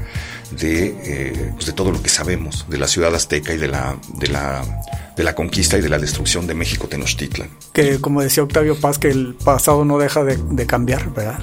de, 0.53 0.95
eh, 1.05 1.53
pues 1.55 1.67
de 1.67 1.73
todo 1.73 1.91
lo 1.91 2.01
que 2.01 2.09
sabemos 2.09 2.67
de 2.69 2.79
la 2.79 2.87
ciudad 2.87 3.13
azteca 3.15 3.53
y 3.53 3.59
de 3.59 3.67
la, 3.67 3.99
de 4.19 4.29
la 4.29 4.63
de 5.21 5.25
la 5.25 5.35
conquista 5.35 5.77
y 5.77 5.83
de 5.83 5.91
la 5.91 5.99
destrucción 5.99 6.47
de 6.47 6.55
México 6.55 6.89
Tenochtitlan. 6.89 7.51
Que 7.75 8.01
como 8.01 8.23
decía 8.23 8.43
Octavio 8.43 8.75
Paz, 8.81 8.99
que 8.99 9.11
el 9.11 9.35
pasado 9.35 9.85
no 9.85 9.99
deja 9.99 10.25
de, 10.25 10.67
cambiar, 10.67 11.13
¿verdad? 11.13 11.39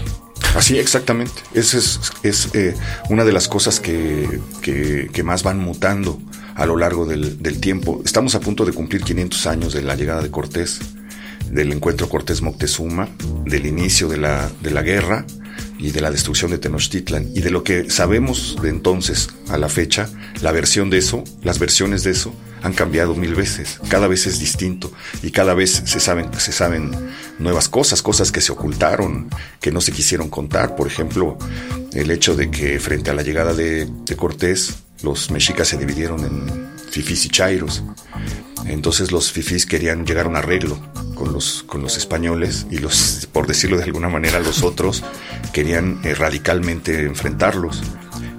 Así, 0.56 0.80
exactamente. 0.80 1.44
Esa 1.54 1.78
es, 1.78 2.00
es 2.24 2.56
eh, 2.56 2.76
una 3.12 3.24
de 3.24 3.32
las 3.32 3.48
cosas 3.48 3.80
que, 3.80 4.42
que, 4.64 5.24
más 5.24 5.44
van 5.44 5.60
mutando 5.60 6.20
a 6.56 6.66
lo 6.66 6.76
largo 6.76 7.06
del, 7.06 7.40
del, 7.40 7.60
tiempo. 7.60 8.02
Estamos 8.04 8.34
a 8.34 8.40
punto 8.40 8.66
de 8.66 8.74
cumplir 8.74 9.04
500 9.04 9.46
años 9.46 9.74
de 9.74 9.84
la 9.84 9.96
llegada 9.96 10.24
de 10.24 10.32
Cortés, 10.32 10.80
del 11.52 11.72
encuentro 11.72 12.10
Cortés-Moctezuma, 12.10 13.10
del 13.46 13.68
inicio 13.68 14.08
de 14.08 14.18
la, 14.18 14.50
de 14.60 14.72
la 14.72 14.82
guerra, 14.82 15.24
y 15.78 15.92
de 15.92 16.02
la 16.02 16.12
destrucción 16.12 16.52
de 16.52 16.58
Tenochtitlan 16.58 17.32
y 17.36 17.42
de 17.42 17.52
lo 17.52 17.64
que 17.64 17.90
sabemos 17.90 18.58
de 18.62 18.70
entonces 18.70 19.30
a 19.50 19.58
la 19.58 19.70
fecha, 19.70 20.10
la 20.42 20.52
versión 20.52 20.90
de 20.90 20.98
eso, 20.98 21.24
las 21.44 21.60
versiones 21.60 22.04
de 22.04 22.12
eso 22.12 22.34
han 22.64 22.74
cambiado 22.74 23.16
mil 23.16 23.36
veces. 23.36 23.80
Cada 23.90 24.08
vez 24.08 24.26
es 24.28 24.40
distinto 24.40 24.92
y 25.22 25.32
cada 25.32 25.54
vez 25.54 25.84
se 25.86 26.00
saben, 26.00 26.30
se 26.40 26.52
saben 26.52 26.92
nuevas 27.40 27.70
cosas, 27.70 28.02
cosas 28.02 28.32
que 28.32 28.42
se 28.42 28.52
ocultaron, 28.52 29.30
que 29.62 29.72
no 29.72 29.82
se 29.82 29.92
quisieron 29.92 30.30
contar. 30.30 30.76
Por 30.76 30.88
ejemplo, 30.88 31.38
el 31.94 32.12
hecho 32.12 32.36
de 32.36 32.50
que 32.50 32.80
frente 32.80 33.12
a 33.12 33.14
la 33.14 33.22
llegada 33.22 33.54
de, 33.54 33.88
Cortés, 34.16 34.80
los 35.04 35.30
mexicas 35.30 35.68
se 35.68 35.78
dividieron 35.78 36.24
en 36.24 36.68
fifís 36.90 37.26
y 37.26 37.30
chairos. 37.30 37.84
Entonces 38.66 39.12
los 39.12 39.32
fifís 39.32 39.66
querían 39.66 40.06
llegar 40.06 40.26
a 40.26 40.30
un 40.30 40.36
arreglo 40.36 40.78
con 41.16 41.34
los, 41.34 41.64
con 41.68 41.82
los 41.82 41.98
españoles 41.98 42.68
y 42.70 42.78
los, 42.78 43.28
por 43.32 43.48
decirlo 43.48 43.78
de 43.78 43.84
alguna 43.84 44.10
manera, 44.10 44.40
los 44.40 44.64
otros 44.64 45.04
querían 45.54 46.00
eh, 46.04 46.16
radicalmente 46.16 47.04
enfrentarlos. 47.06 47.82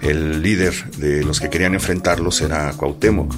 El 0.00 0.42
líder 0.42 0.90
de 0.92 1.24
los 1.24 1.40
que 1.40 1.50
querían 1.50 1.74
enfrentarlos 1.74 2.40
era 2.40 2.72
Cuauhtémoc 2.72 3.34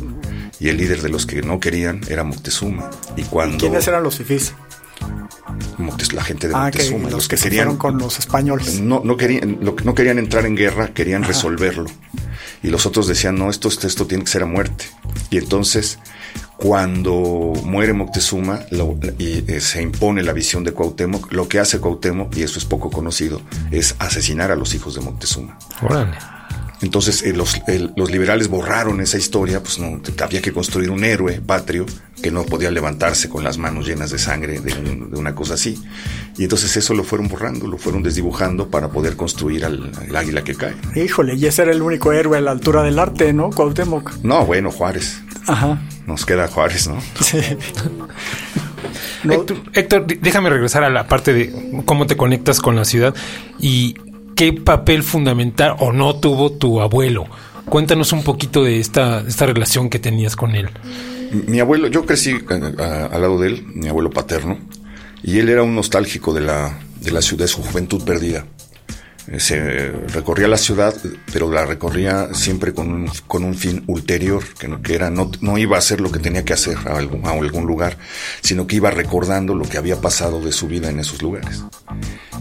y 0.58 0.68
el 0.68 0.76
líder 0.76 1.00
de 1.00 1.08
los 1.08 1.26
que 1.26 1.42
no 1.42 1.58
querían 1.58 2.00
era 2.08 2.22
Moctezuma. 2.22 2.90
Y 3.16 3.22
cuando 3.22 3.58
¿Quiénes 3.58 3.86
eran 3.88 4.02
los 4.02 4.16
fifís? 4.16 4.54
la 6.12 6.22
gente 6.22 6.48
de 6.48 6.54
ah, 6.54 6.64
Moctezuma, 6.64 7.08
los, 7.10 7.28
que, 7.28 7.36
querían 7.36 7.76
con 7.76 7.98
los 7.98 8.18
españoles. 8.18 8.80
No, 8.80 9.00
no 9.04 9.16
querían, 9.16 9.58
no 9.60 9.94
querían 9.94 10.18
entrar 10.18 10.44
en 10.44 10.56
guerra, 10.56 10.92
querían 10.92 11.24
resolverlo. 11.24 11.86
Y 12.62 12.68
los 12.68 12.84
otros 12.86 13.06
decían, 13.06 13.36
no, 13.36 13.48
esto, 13.48 13.68
esto 13.68 14.06
tiene 14.06 14.24
que 14.24 14.30
ser 14.30 14.42
a 14.42 14.46
muerte. 14.46 14.84
Y 15.30 15.38
entonces 15.38 15.98
cuando 16.56 17.52
muere 17.64 17.92
Moctezuma 17.92 18.60
y 19.18 19.50
eh, 19.50 19.60
se 19.60 19.82
impone 19.82 20.22
la 20.22 20.32
visión 20.32 20.62
de 20.62 20.72
Cuauhtémoc, 20.72 21.32
lo 21.32 21.48
que 21.48 21.58
hace 21.58 21.80
Cuauhtémoc, 21.80 22.36
y 22.36 22.42
eso 22.42 22.58
es 22.58 22.64
poco 22.64 22.90
conocido, 22.90 23.40
es 23.70 23.94
asesinar 23.98 24.50
a 24.50 24.56
los 24.56 24.74
hijos 24.74 24.94
de 24.94 25.00
Moctezuma. 25.00 25.58
Entonces 26.82 27.22
eh, 27.22 27.32
los, 27.34 27.60
los, 27.96 28.10
liberales 28.10 28.48
borraron 28.48 29.00
esa 29.00 29.18
historia, 29.18 29.62
pues 29.62 29.78
no, 29.78 30.00
había 30.22 30.40
que 30.40 30.52
construir 30.52 30.90
un 30.90 31.04
héroe 31.04 31.40
patrio 31.40 31.84
que 32.22 32.30
no 32.30 32.44
podía 32.44 32.70
levantarse 32.70 33.28
con 33.28 33.44
las 33.44 33.58
manos 33.58 33.86
llenas 33.86 34.10
de 34.10 34.18
sangre 34.18 34.60
de, 34.60 34.74
una 35.12 35.34
cosa 35.34 35.54
así. 35.54 35.78
Y 36.38 36.44
entonces 36.44 36.76
eso 36.76 36.94
lo 36.94 37.04
fueron 37.04 37.28
borrando, 37.28 37.66
lo 37.66 37.76
fueron 37.76 38.02
desdibujando 38.02 38.68
para 38.68 38.88
poder 38.88 39.16
construir 39.16 39.64
al, 39.64 39.92
águila 40.14 40.42
que 40.42 40.54
cae. 40.54 40.74
Híjole, 40.96 41.34
y 41.34 41.46
ese 41.46 41.62
era 41.62 41.72
el 41.72 41.82
único 41.82 42.12
héroe 42.12 42.38
a 42.38 42.40
la 42.40 42.50
altura 42.50 42.82
del 42.82 42.98
arte, 42.98 43.32
¿no? 43.32 43.50
Cuauhtémoc. 43.50 44.22
No, 44.22 44.46
bueno, 44.46 44.70
Juárez. 44.70 45.20
Ajá. 45.46 45.80
Nos 46.06 46.24
queda 46.24 46.48
Juárez, 46.48 46.88
¿no? 46.88 46.98
Sí. 47.20 47.38
Héctor, 49.74 50.06
déjame 50.06 50.48
regresar 50.48 50.82
a 50.82 50.90
la 50.90 51.06
parte 51.06 51.34
de 51.34 51.82
cómo 51.84 52.06
te 52.06 52.16
conectas 52.16 52.60
con 52.60 52.74
la 52.74 52.84
ciudad 52.84 53.14
y 53.58 53.94
qué 54.40 54.54
papel 54.54 55.02
fundamental 55.02 55.76
o 55.80 55.92
no 55.92 56.16
tuvo 56.16 56.50
tu 56.50 56.80
abuelo. 56.80 57.26
Cuéntanos 57.66 58.10
un 58.14 58.24
poquito 58.24 58.64
de 58.64 58.80
esta, 58.80 59.20
esta 59.20 59.44
relación 59.44 59.90
que 59.90 59.98
tenías 59.98 60.34
con 60.34 60.54
él. 60.54 60.70
Mi 61.46 61.60
abuelo, 61.60 61.88
yo 61.88 62.06
crecí 62.06 62.38
al 62.48 63.20
lado 63.20 63.38
de 63.38 63.48
él, 63.48 63.66
mi 63.74 63.88
abuelo 63.88 64.08
paterno, 64.08 64.58
y 65.22 65.40
él 65.40 65.50
era 65.50 65.62
un 65.62 65.74
nostálgico 65.74 66.32
de 66.32 66.40
la, 66.40 66.78
de 67.02 67.10
la 67.10 67.20
ciudad, 67.20 67.48
su 67.48 67.62
juventud 67.62 68.02
perdida. 68.02 68.46
Eh, 69.28 69.40
se 69.40 69.90
recorría 70.08 70.48
la 70.48 70.56
ciudad, 70.56 70.94
pero 71.34 71.52
la 71.52 71.66
recorría 71.66 72.32
siempre 72.32 72.72
con 72.72 72.90
un, 72.90 73.10
con 73.26 73.44
un 73.44 73.54
fin 73.54 73.84
ulterior, 73.88 74.42
que, 74.58 74.68
no, 74.68 74.80
que 74.80 74.94
era 74.94 75.10
no, 75.10 75.30
no, 75.42 75.58
iba 75.58 75.76
a 75.76 75.80
hacer 75.80 76.00
lo 76.00 76.10
que 76.10 76.18
tenía 76.18 76.46
que 76.46 76.54
hacer 76.54 76.78
a 76.86 76.96
algún, 76.96 77.26
a 77.26 77.32
algún 77.32 77.66
lugar, 77.66 77.98
sino 78.40 78.66
que 78.66 78.76
iba 78.76 78.90
recordando 78.90 79.54
lo 79.54 79.68
que 79.68 79.76
había 79.76 80.00
pasado 80.00 80.40
de 80.40 80.52
su 80.52 80.66
vida 80.66 80.88
en 80.88 80.98
esos 80.98 81.20
lugares. 81.20 81.62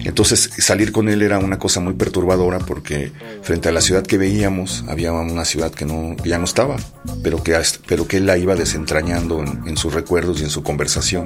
Entonces 0.05 0.49
salir 0.57 0.91
con 0.91 1.09
él 1.09 1.21
era 1.21 1.39
una 1.39 1.59
cosa 1.59 1.79
muy 1.79 1.93
perturbadora 1.93 2.59
porque 2.59 3.11
frente 3.41 3.69
a 3.69 3.71
la 3.71 3.81
ciudad 3.81 4.03
que 4.03 4.17
veíamos 4.17 4.83
había 4.87 5.11
una 5.11 5.45
ciudad 5.45 5.71
que 5.71 5.85
no 5.85 6.15
ya 6.23 6.37
no 6.37 6.45
estaba, 6.45 6.77
pero 7.23 7.43
que 7.43 7.59
pero 7.85 8.07
que 8.07 8.17
él 8.17 8.25
la 8.25 8.37
iba 8.37 8.55
desentrañando 8.55 9.41
en, 9.41 9.67
en 9.67 9.77
sus 9.77 9.93
recuerdos 9.93 10.39
y 10.41 10.43
en 10.43 10.49
su 10.49 10.63
conversación, 10.63 11.25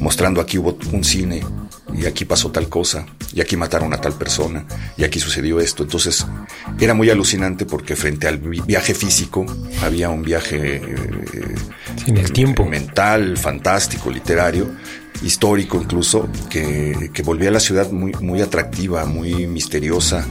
mostrando 0.00 0.40
aquí 0.40 0.58
hubo 0.58 0.78
un 0.92 1.04
cine 1.04 1.42
y 1.94 2.06
aquí 2.06 2.24
pasó 2.24 2.50
tal 2.50 2.68
cosa 2.68 3.06
y 3.32 3.40
aquí 3.40 3.56
mataron 3.56 3.92
a 3.92 4.00
tal 4.00 4.14
persona 4.14 4.64
y 4.96 5.04
aquí 5.04 5.18
sucedió 5.18 5.60
esto. 5.60 5.82
Entonces 5.82 6.26
era 6.78 6.94
muy 6.94 7.10
alucinante 7.10 7.66
porque 7.66 7.96
frente 7.96 8.28
al 8.28 8.38
viaje 8.38 8.94
físico 8.94 9.46
había 9.82 10.10
un 10.10 10.22
viaje 10.22 10.80
en 12.06 12.16
el 12.16 12.32
tiempo 12.32 12.66
mental, 12.66 13.36
fantástico, 13.36 14.10
literario 14.10 14.70
histórico 15.26 15.78
incluso, 15.80 16.28
que, 16.48 17.10
que, 17.12 17.22
volvía 17.22 17.48
a 17.48 17.52
la 17.52 17.60
ciudad 17.60 17.90
muy, 17.90 18.12
muy 18.20 18.40
atractiva, 18.40 19.04
muy 19.04 19.46
misteriosa 19.46 20.26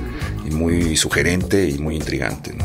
y 0.46 0.52
muy 0.52 0.96
sugerente 0.96 1.70
y 1.70 1.78
muy 1.78 1.96
intrigante. 1.96 2.56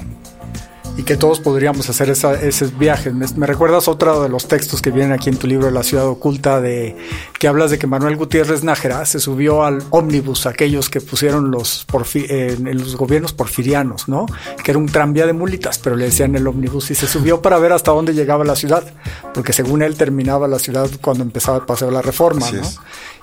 Y 1.00 1.02
que 1.02 1.16
todos 1.16 1.40
podríamos 1.40 1.88
hacer 1.88 2.10
esa, 2.10 2.34
esos 2.34 2.78
viajes. 2.78 3.14
Me, 3.14 3.46
recuerdas 3.46 3.88
otro 3.88 4.22
de 4.22 4.28
los 4.28 4.48
textos 4.48 4.82
que 4.82 4.90
vienen 4.90 5.12
aquí 5.12 5.30
en 5.30 5.38
tu 5.38 5.46
libro 5.46 5.70
La 5.70 5.82
ciudad 5.82 6.06
oculta, 6.06 6.60
de 6.60 6.94
que 7.38 7.48
hablas 7.48 7.70
de 7.70 7.78
que 7.78 7.86
Manuel 7.86 8.16
Gutiérrez 8.16 8.64
Nájera 8.64 9.06
se 9.06 9.18
subió 9.18 9.64
al 9.64 9.82
ómnibus, 9.88 10.44
aquellos 10.44 10.90
que 10.90 11.00
pusieron 11.00 11.50
los, 11.50 11.86
en 12.12 12.78
los 12.78 12.96
gobiernos 12.96 13.32
porfirianos, 13.32 14.08
¿no? 14.08 14.26
Que 14.62 14.72
era 14.72 14.78
un 14.78 14.88
tranvía 14.88 15.26
de 15.26 15.32
mulitas, 15.32 15.78
pero 15.78 15.96
le 15.96 16.04
decían 16.04 16.36
el 16.36 16.46
ómnibus 16.46 16.90
y 16.90 16.94
se 16.94 17.06
subió 17.06 17.40
para 17.40 17.58
ver 17.58 17.72
hasta 17.72 17.92
dónde 17.92 18.12
llegaba 18.12 18.44
la 18.44 18.54
ciudad, 18.54 18.84
porque 19.32 19.54
según 19.54 19.80
él 19.80 19.96
terminaba 19.96 20.48
la 20.48 20.58
ciudad 20.58 20.90
cuando 21.00 21.24
empezaba 21.24 21.56
el 21.56 21.64
paseo 21.64 21.88
de 21.88 21.94
la 21.94 22.02
reforma, 22.02 22.50
¿no? 22.50 22.60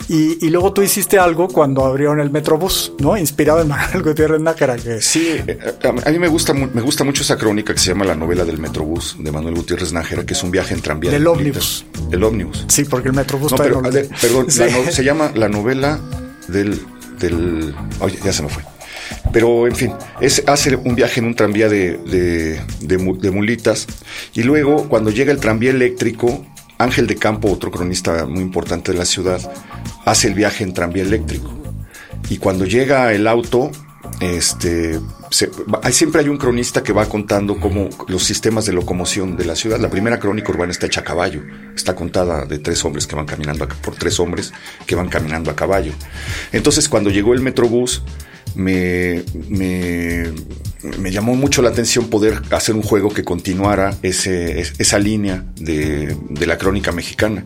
Y, 0.10 0.46
y, 0.46 0.50
luego 0.50 0.72
tú 0.72 0.82
hiciste 0.82 1.20
algo 1.20 1.50
cuando 1.50 1.84
abrieron 1.84 2.22
el 2.22 2.30
Metrobús, 2.30 2.94
¿no? 3.00 3.18
Inspirado 3.18 3.62
en 3.62 3.68
Manuel 3.68 4.04
Gutiérrez 4.04 4.40
Nájera. 4.40 4.78
Que... 4.78 5.02
Sí, 5.02 5.38
eh, 5.46 5.60
a, 5.84 6.12
mí 6.12 6.20
me 6.20 6.30
gusta, 6.30 6.54
me 6.54 6.82
gusta 6.82 7.04
mucho 7.04 7.24
esa 7.24 7.38
crónica 7.38 7.74
que 7.74 7.80
se 7.80 7.90
llama 7.90 8.06
La 8.06 8.16
novela 8.16 8.46
del 8.46 8.58
Metrobús 8.58 9.18
de 9.20 9.32
Manuel 9.32 9.56
Gutiérrez 9.56 9.92
Nájera, 9.92 10.26
que 10.26 10.34
es 10.34 10.44
un 10.44 10.52
viaje 10.52 10.74
en 10.74 10.82
tranvía. 10.82 11.12
Del 11.12 11.28
ómnibus. 11.28 11.86
El 12.12 12.24
ómnibus. 12.24 12.66
Sí, 12.70 12.86
porque 12.86 13.10
el 13.10 13.16
Metrobús 13.16 13.52
no, 13.52 13.58
pero, 13.58 13.82
Perdón, 13.82 14.50
se 14.50 15.04
llama 15.04 15.32
La 15.36 15.50
novela 15.50 16.00
del... 16.48 16.80
del 17.20 17.76
oye, 18.00 18.18
ya 18.24 18.32
se 18.32 18.44
me 18.44 18.50
fue. 18.50 18.64
Pero, 19.34 19.68
en 19.68 19.76
fin, 19.76 19.94
es, 20.22 20.44
hace 20.48 20.76
un 20.76 20.96
viaje 20.96 21.20
en 21.20 21.28
un 21.28 21.36
tranvía 21.36 21.70
de, 21.70 21.98
de, 21.98 22.62
de 22.80 23.32
mulitas 23.32 23.88
y 24.34 24.44
luego, 24.44 24.88
cuando 24.90 25.12
llega 25.12 25.32
el 25.32 25.40
tranvía 25.40 25.72
eléctrico, 25.72 26.46
Ángel 26.78 27.08
de 27.08 27.16
Campo, 27.16 27.52
otro 27.52 27.72
cronista 27.72 28.26
muy 28.26 28.42
importante 28.42 28.92
de 28.92 28.98
la 28.98 29.06
ciudad, 29.06 29.40
hace 30.08 30.30
el 30.30 30.34
viaje 30.34 30.64
en 30.64 30.74
tranvía 30.74 31.04
eléctrico. 31.04 31.52
Y 32.30 32.38
cuando 32.38 32.66
llega 32.66 33.14
el 33.14 33.28
auto, 33.28 33.72
este, 34.22 35.00
siempre 35.92 36.22
hay 36.22 36.30
un 36.30 36.38
cronista 36.38 36.82
que 36.82 36.94
va 36.94 37.08
contando 37.08 37.60
cómo 37.60 37.90
los 38.08 38.24
sistemas 38.24 38.66
de 38.66 38.74
locomoción 38.74 39.36
de 39.36 39.46
la 39.46 39.56
ciudad. 39.56 39.80
La 39.80 39.90
primera 39.90 40.18
crónica 40.18 40.52
urbana 40.52 40.72
está 40.72 40.86
hecha 40.88 41.02
a 41.02 41.04
caballo. 41.04 41.44
Está 41.76 41.94
contada 41.94 42.46
de 42.46 42.60
tres 42.60 42.84
hombres 42.86 43.06
que 43.06 43.16
van 43.16 43.26
caminando 43.26 43.68
por 43.68 43.96
tres 43.96 44.20
hombres 44.20 44.54
que 44.86 44.96
van 44.96 45.10
caminando 45.10 45.52
a 45.52 45.56
caballo. 45.56 45.92
Entonces, 46.54 46.88
cuando 46.88 47.10
llegó 47.10 47.34
el 47.34 47.42
Metrobús, 47.42 48.02
me, 48.56 49.24
me, 49.50 50.32
me, 50.98 51.12
llamó 51.12 51.36
mucho 51.36 51.62
la 51.62 51.70
atención 51.70 52.10
poder 52.10 52.42
hacer 52.52 52.76
un 52.76 52.82
juego 52.82 53.10
que 53.10 53.24
continuara 53.24 53.96
ese, 54.02 54.62
esa 54.62 54.98
línea 54.98 55.46
de, 55.56 56.18
de, 56.30 56.48
la 56.48 56.58
crónica 56.58 56.92
mexicana. 56.92 57.44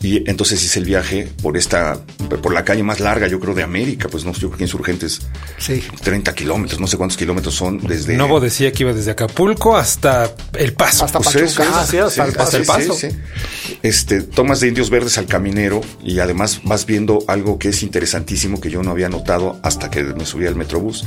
Y 0.00 0.28
entonces 0.30 0.62
hice 0.62 0.78
el 0.78 0.84
viaje 0.84 1.28
por 1.42 1.56
esta, 1.56 2.00
por 2.42 2.54
la 2.54 2.64
calle 2.64 2.82
más 2.82 3.00
larga, 3.00 3.26
yo 3.26 3.40
creo, 3.40 3.54
de 3.54 3.64
América, 3.64 4.08
pues 4.08 4.24
no, 4.24 4.32
yo 4.32 4.48
creo 4.48 4.58
que 4.58 4.64
Insurgentes, 4.64 5.20
sí. 5.58 5.82
30 6.02 6.34
kilómetros, 6.34 6.80
no 6.80 6.86
sé 6.86 6.96
cuántos 6.96 7.16
kilómetros 7.16 7.54
son 7.54 7.78
desde... 7.78 8.16
Novo 8.16 8.38
decía 8.38 8.70
que 8.70 8.84
iba 8.84 8.92
desde 8.92 9.10
Acapulco 9.10 9.76
hasta 9.76 10.32
El 10.54 10.72
Paso. 10.74 11.04
Hasta 11.04 11.18
pues 11.18 11.34
Pachuca. 11.34 11.86
sí, 11.86 11.98
hasta, 11.98 12.24
el, 12.56 12.64
Paso. 12.64 12.96
Este, 13.82 14.22
tomas 14.22 14.60
de 14.60 14.68
Indios 14.68 14.90
Verdes 14.90 15.18
al 15.18 15.26
Caminero 15.26 15.80
y 16.04 16.20
además 16.20 16.60
vas 16.64 16.86
viendo 16.86 17.24
algo 17.26 17.58
que 17.58 17.70
es 17.70 17.82
interesantísimo 17.82 18.60
que 18.60 18.70
yo 18.70 18.82
no 18.82 18.92
había 18.92 19.08
notado 19.08 19.58
hasta 19.62 19.90
que 19.90 20.04
me 20.04 20.26
subí 20.26 20.46
al 20.46 20.54
Metrobús. 20.54 21.06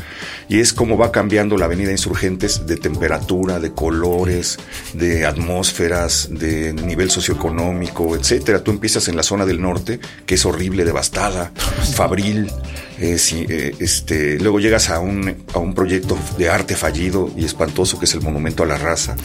Y 0.50 0.60
es 0.60 0.74
cómo 0.74 0.98
va 0.98 1.12
cambiando 1.12 1.57
la 1.57 1.65
avenida 1.65 1.91
Insurgentes 1.91 2.65
de 2.67 2.77
temperatura, 2.77 3.60
de 3.60 3.71
colores, 3.71 4.57
de 4.93 5.25
atmósferas, 5.25 6.27
de 6.29 6.74
nivel 6.74 7.10
socioeconómico, 7.10 8.15
etcétera. 8.15 8.63
Tú 8.63 8.71
empiezas 8.82 9.08
en 9.10 9.16
la 9.16 9.22
zona 9.22 9.46
del 9.46 9.62
norte, 9.62 10.00
que 10.26 10.34
es 10.34 10.44
horrible, 10.44 10.84
devastada, 10.86 11.52
fabril, 11.94 12.52
eh, 13.00 13.16
eh, 13.32 13.76
este, 13.78 14.40
luego 14.40 14.60
llegas 14.60 14.90
a 14.90 15.00
un, 15.00 15.46
a 15.54 15.60
un 15.60 15.76
proyecto 15.76 16.18
de 16.40 16.50
arte 16.50 16.76
fallido 16.76 17.32
y 17.38 17.46
espantoso 17.46 18.00
que 18.00 18.06
es 18.06 18.14
el 18.16 18.22
Monumento 18.22 18.64
a 18.64 18.66
la 18.66 18.80
Raza. 18.80 19.16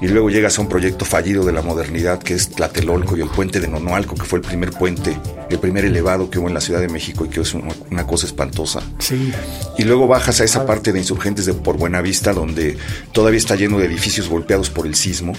Y 0.00 0.06
luego 0.06 0.30
llegas 0.30 0.56
a 0.56 0.62
un 0.62 0.68
proyecto 0.68 1.04
fallido 1.04 1.44
de 1.44 1.50
la 1.50 1.62
modernidad 1.62 2.20
que 2.20 2.34
es 2.34 2.50
Tlatelolco 2.50 3.16
y 3.16 3.22
el 3.22 3.28
puente 3.28 3.58
de 3.58 3.66
Nonoalco, 3.66 4.14
que 4.14 4.24
fue 4.24 4.38
el 4.38 4.44
primer 4.44 4.70
puente, 4.70 5.18
el 5.50 5.58
primer 5.58 5.84
elevado 5.84 6.30
que 6.30 6.38
hubo 6.38 6.46
en 6.46 6.54
la 6.54 6.60
Ciudad 6.60 6.80
de 6.80 6.88
México 6.88 7.24
y 7.24 7.28
que 7.28 7.40
es 7.40 7.54
una, 7.54 8.06
cosa 8.06 8.26
espantosa. 8.26 8.82
Sí. 9.00 9.32
Y 9.78 9.82
luego 9.82 10.06
bajas 10.06 10.40
a 10.40 10.44
esa 10.44 10.64
parte 10.64 10.92
de 10.92 11.00
insurgentes 11.00 11.46
de 11.46 11.54
por 11.54 11.76
Buenavista, 11.76 12.32
donde 12.32 12.78
todavía 13.10 13.38
está 13.38 13.56
lleno 13.56 13.78
de 13.78 13.86
edificios 13.86 14.28
golpeados 14.28 14.70
por 14.70 14.86
el 14.86 14.94
sismo 14.94 15.32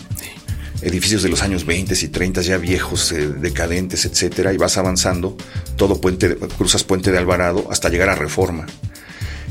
edificios 0.83 1.23
de 1.23 1.29
los 1.29 1.41
años 1.41 1.65
20 1.65 1.93
y 2.01 2.07
30 2.07 2.41
ya 2.41 2.57
viejos, 2.57 3.11
eh, 3.11 3.29
decadentes, 3.29 4.05
etcétera, 4.05 4.53
y 4.53 4.57
vas 4.57 4.77
avanzando, 4.77 5.35
todo 5.75 5.99
puente, 5.99 6.35
cruzas 6.57 6.83
Puente 6.83 7.11
de 7.11 7.17
Alvarado 7.17 7.67
hasta 7.71 7.89
llegar 7.89 8.09
a 8.09 8.15
Reforma. 8.15 8.65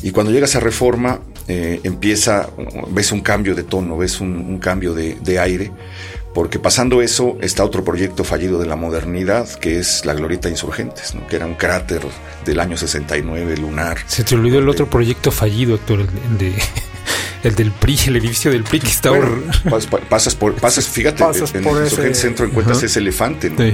Y 0.02 0.10
cuando 0.10 0.32
llegas 0.32 0.56
a 0.56 0.60
Reforma, 0.60 1.20
eh, 1.48 1.80
empieza, 1.84 2.50
ves 2.90 3.12
un 3.12 3.20
cambio 3.20 3.54
de 3.54 3.62
tono, 3.62 3.96
ves 3.96 4.20
un, 4.20 4.58
cambio 4.58 4.94
de, 4.94 5.16
de, 5.22 5.38
aire, 5.38 5.70
porque 6.34 6.58
pasando 6.58 7.02
eso 7.02 7.38
está 7.40 7.64
otro 7.64 7.84
proyecto 7.84 8.24
fallido 8.24 8.58
de 8.58 8.66
la 8.66 8.76
modernidad, 8.76 9.48
que 9.48 9.78
es 9.78 10.04
la 10.04 10.14
Glorieta 10.14 10.48
Insurgentes, 10.48 11.14
¿no? 11.14 11.26
que 11.26 11.36
era 11.36 11.46
un 11.46 11.54
cráter 11.54 12.02
del 12.44 12.60
año 12.60 12.76
69 12.76 13.56
lunar. 13.58 13.98
Se 14.06 14.24
te 14.24 14.34
olvidó 14.34 14.58
el 14.58 14.68
otro 14.68 14.90
proyecto 14.90 15.30
fallido, 15.30 15.76
Héctor, 15.76 16.00
el 16.00 16.38
de... 16.38 16.54
El 17.42 17.54
del 17.54 17.72
PRI, 17.72 17.98
el 18.06 18.16
edificio 18.16 18.50
del 18.50 18.62
PRI 18.62 18.80
que 18.80 18.88
está... 18.88 19.10
pasas 20.08 20.34
por, 20.34 20.54
pasas, 20.54 20.86
fíjate, 20.86 21.24
en 21.54 22.06
el 22.06 22.14
Centro 22.14 22.46
encuentras 22.46 22.82
ese 22.82 23.00
elefante, 23.00 23.50
¿no? 23.50 23.64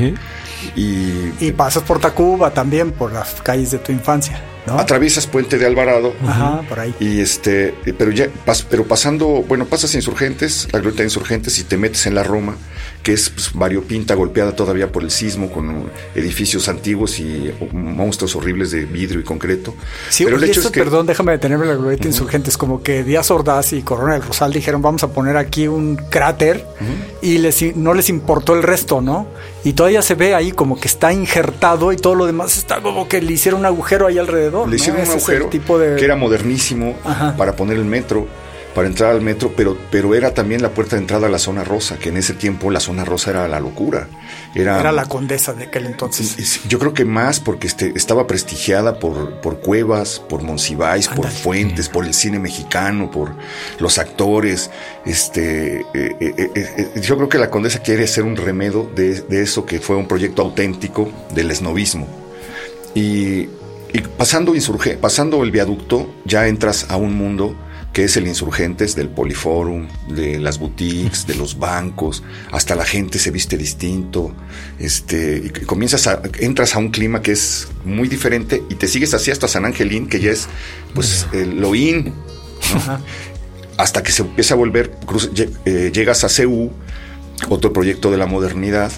y, 0.75 1.32
y 1.40 1.52
pasas 1.52 1.82
por 1.82 2.00
Tacuba 2.00 2.52
también, 2.52 2.92
por 2.92 3.12
las 3.12 3.34
calles 3.42 3.70
de 3.70 3.78
tu 3.78 3.92
infancia. 3.92 4.42
Atraviesas 4.70 5.26
Puente 5.26 5.58
de 5.58 5.66
Alvarado. 5.66 6.14
Ajá, 6.26 6.62
por 6.68 6.80
ahí. 6.80 6.94
Y 7.00 7.20
este, 7.20 7.75
pero 7.96 8.10
ya, 8.10 8.28
pero 8.70 8.84
pasando, 8.84 9.44
bueno, 9.46 9.66
pasas 9.66 9.94
Insurgentes, 9.94 10.68
la 10.72 10.80
glorieta 10.80 11.02
de 11.02 11.06
Insurgentes 11.06 11.58
y 11.58 11.64
te 11.64 11.76
metes 11.76 12.06
en 12.06 12.14
la 12.14 12.22
Roma, 12.22 12.56
que 13.02 13.12
es 13.12 13.30
pues, 13.30 13.52
variopinta, 13.54 14.14
golpeada 14.14 14.54
todavía 14.54 14.90
por 14.90 15.02
el 15.02 15.10
sismo, 15.10 15.50
con 15.50 15.90
edificios 16.14 16.68
antiguos 16.68 17.18
y 17.20 17.52
monstruos 17.72 18.37
horribles 18.37 18.70
de 18.70 18.84
vidrio 18.84 19.20
y 19.20 19.25
concreto. 19.25 19.75
Sí, 20.08 20.25
pero 20.25 20.37
el 20.37 20.44
hecho 20.44 20.60
es 20.60 20.70
que, 20.70 20.80
perdón, 20.80 21.06
déjame 21.06 21.32
detenerme 21.32 21.66
la 21.66 21.75
glorieta 21.75 22.04
de 22.04 22.10
Insurgentes, 22.10 22.56
como 22.56 22.82
que 22.82 23.04
Díaz 23.04 23.30
Ordaz 23.30 23.72
y 23.72 23.82
Corona 23.82 24.14
del 24.14 24.22
Rosal 24.22 24.52
dijeron, 24.52 24.82
vamos 24.82 25.02
a 25.02 25.08
poner 25.08 25.37
aquí 25.37 25.68
un 25.68 25.96
cráter 25.96 26.66
y 27.22 27.38
les, 27.38 27.76
no 27.76 27.94
les 27.94 28.08
importó 28.08 28.54
el 28.54 28.62
resto, 28.62 29.00
¿no? 29.00 29.28
Y 29.68 29.75
todavía 29.75 30.00
se 30.00 30.14
ve 30.14 30.34
ahí 30.34 30.52
como 30.52 30.80
que 30.80 30.88
está 30.88 31.12
injertado 31.12 31.92
y 31.92 31.98
todo 31.98 32.14
lo 32.14 32.25
demás 32.25 32.56
está 32.56 32.80
como 32.80 33.06
que 33.06 33.20
le 33.20 33.34
hicieron 33.34 33.60
un 33.60 33.66
agujero 33.66 34.06
ahí 34.06 34.16
alrededor. 34.16 34.66
Le 34.66 34.76
hicieron 34.76 35.02
un 35.02 35.10
agujero 35.10 35.50
que 35.50 36.02
era 36.02 36.16
modernísimo 36.16 36.94
para 37.37 37.54
poner 37.54 37.76
el 37.76 37.84
metro 37.84 38.26
para 38.78 38.87
entrar 38.87 39.11
al 39.11 39.23
metro, 39.23 39.52
pero, 39.56 39.76
pero 39.90 40.14
era 40.14 40.35
también 40.35 40.62
la 40.62 40.70
puerta 40.70 40.94
de 40.94 41.02
entrada 41.02 41.26
a 41.26 41.30
la 41.30 41.40
zona 41.40 41.64
rosa, 41.64 41.99
que 41.99 42.11
en 42.11 42.16
ese 42.16 42.32
tiempo 42.32 42.70
la 42.70 42.78
zona 42.78 43.04
rosa 43.04 43.30
era 43.30 43.49
la 43.49 43.58
locura. 43.58 44.06
Era, 44.54 44.78
era 44.78 44.92
la 44.92 45.06
condesa 45.06 45.52
de 45.52 45.64
aquel 45.64 45.87
entonces. 45.87 46.61
Yo 46.68 46.78
creo 46.78 46.94
que 46.94 47.04
más 47.04 47.40
porque 47.40 47.66
este, 47.66 47.92
estaba 47.97 48.28
prestigiada 48.28 49.00
por, 49.00 49.40
por 49.40 49.58
Cuevas, 49.58 50.20
por 50.20 50.44
Monsiváis, 50.44 51.08
por 51.08 51.26
Fuentes, 51.26 51.88
por 51.88 52.04
el 52.04 52.14
cine 52.14 52.38
mexicano, 52.38 53.11
por 53.11 53.35
los 53.80 53.99
actores. 53.99 54.70
Este, 55.04 55.80
eh, 55.80 56.16
eh, 56.20 56.50
eh, 56.54 57.00
yo 57.02 57.16
creo 57.16 57.28
que 57.28 57.38
la 57.38 57.50
condesa 57.50 57.80
quiere 57.80 58.06
ser 58.06 58.23
un 58.23 58.37
remedio 58.37 58.88
de, 58.94 59.23
de 59.23 59.42
eso 59.42 59.66
que 59.66 59.80
fue 59.80 59.97
un 59.97 60.06
proyecto 60.06 60.42
auténtico 60.42 61.11
del 61.35 61.50
esnovismo. 61.50 62.06
Y, 62.94 63.49
y 63.92 64.00
pasando, 64.16 64.54
insurge, 64.54 64.97
pasando 64.97 65.42
el 65.42 65.50
viaducto, 65.50 66.14
ya 66.25 66.47
entras 66.47 66.87
a 66.90 66.97
un 66.97 67.14
mundo 67.14 67.56
que 67.98 68.04
es 68.04 68.16
el 68.16 68.28
Insurgentes 68.28 68.94
del 68.94 69.08
Poliforum, 69.08 69.88
de 70.08 70.38
las 70.38 70.60
boutiques, 70.60 71.26
de 71.26 71.34
los 71.34 71.58
bancos, 71.58 72.22
hasta 72.52 72.76
la 72.76 72.84
gente 72.84 73.18
se 73.18 73.32
viste 73.32 73.58
distinto, 73.58 74.32
este, 74.78 75.42
y 75.44 75.50
comienzas 75.64 76.06
a, 76.06 76.22
entras 76.38 76.76
a 76.76 76.78
un 76.78 76.90
clima 76.90 77.22
que 77.22 77.32
es 77.32 77.66
muy 77.84 78.06
diferente 78.06 78.62
y 78.70 78.76
te 78.76 78.86
sigues 78.86 79.14
así 79.14 79.32
hasta 79.32 79.48
San 79.48 79.64
Angelín, 79.64 80.08
que 80.08 80.20
ya 80.20 80.30
es 80.30 80.46
pues 80.94 81.26
el 81.32 81.60
Loín, 81.60 82.14
hasta 83.76 84.04
que 84.04 84.12
se 84.12 84.22
empieza 84.22 84.54
a 84.54 84.58
volver, 84.58 84.96
eh, 85.64 85.90
llegas 85.92 86.22
a 86.22 86.28
CEU, 86.28 86.70
otro 87.48 87.72
proyecto 87.72 88.12
de 88.12 88.16
la 88.16 88.26
modernidad, 88.26 88.92